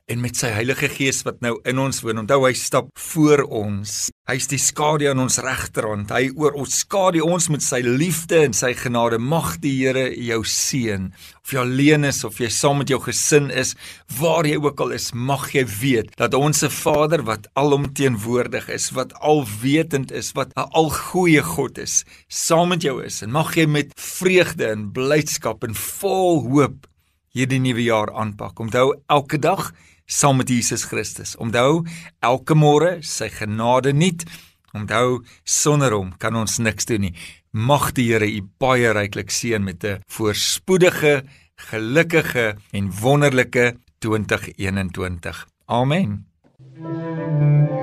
en 0.08 0.22
met 0.24 0.38
sy 0.40 0.48
Heilige 0.54 0.88
Gees 0.88 1.20
wat 1.26 1.42
nou 1.44 1.58
in 1.68 1.78
ons 1.80 2.00
woon. 2.00 2.22
Onthou 2.22 2.40
hy 2.46 2.54
stap 2.56 2.88
voor 3.10 3.42
ons. 3.44 4.08
Hy's 4.28 4.48
die 4.48 4.60
skadu 4.60 5.08
aan 5.10 5.20
ons 5.20 5.36
regterhand. 5.44 6.12
Hy 6.12 6.30
oor 6.40 6.56
ons 6.56 6.78
skadu 6.80 7.20
ons 7.26 7.48
met 7.52 7.64
sy 7.64 7.82
liefde 7.84 8.40
en 8.46 8.56
sy 8.56 8.72
genade. 8.78 9.20
Mag 9.20 9.58
die 9.60 9.74
Here 9.78 10.06
jou 10.16 10.40
seën. 10.48 11.10
Of 11.44 11.52
jy 11.52 11.60
alleen 11.60 12.08
is 12.08 12.22
of 12.24 12.40
jy 12.40 12.48
saam 12.52 12.80
met 12.80 12.92
jou 12.92 12.98
gesin 13.04 13.50
is, 13.52 13.74
waar 14.18 14.48
jy 14.48 14.56
ook 14.60 14.80
al 14.84 14.96
is, 14.96 15.10
mag 15.12 15.46
jy 15.54 15.66
weet 15.68 16.10
dat 16.20 16.36
ons 16.36 16.64
se 16.64 16.72
Vader 16.72 17.22
wat 17.28 17.46
alomteenwoordig 17.60 18.68
is, 18.72 18.90
wat 18.96 19.14
alwetend 19.20 20.12
is, 20.12 20.32
wat 20.36 20.52
'n 20.56 20.68
algoeie 20.72 21.42
God 21.42 21.78
is, 21.78 22.04
saam 22.28 22.68
met 22.72 22.82
jou 22.82 23.02
is. 23.04 23.22
En 23.22 23.30
mag 23.30 23.54
jy 23.56 23.66
met 23.66 23.92
vreugde 23.96 24.72
en 24.72 24.92
blydskap 24.92 25.64
en 25.64 25.74
vol 25.74 26.48
hoop 26.48 26.86
hierdie 27.32 27.60
nuwe 27.60 27.84
jaar 27.84 28.12
aanpak. 28.12 28.58
Onthou 28.60 28.94
elke 29.08 29.38
dag 29.38 29.72
saam 30.08 30.40
met 30.40 30.48
Jesus 30.48 30.86
Christus. 30.88 31.36
Onthou, 31.36 31.84
elke 32.24 32.56
môre 32.56 32.98
sy 33.04 33.28
genade 33.30 33.92
nuut. 33.92 34.24
Onthou, 34.76 35.22
sonder 35.44 35.94
hom 35.96 36.14
kan 36.18 36.36
ons 36.36 36.58
niks 36.58 36.88
doen 36.88 37.08
nie. 37.08 37.14
Mag 37.52 37.92
die 37.96 38.08
Here 38.10 38.26
u 38.28 38.42
baie 38.60 38.92
ryklik 38.92 39.30
seën 39.30 39.64
met 39.64 39.84
'n 39.84 40.00
voorspoedige, 40.08 41.24
gelukkige 41.70 42.56
en 42.72 42.90
wonderlike 42.90 43.76
2021. 44.00 45.46
Amen. 45.66 46.24
Thank 46.80 47.70
you. 47.70 47.77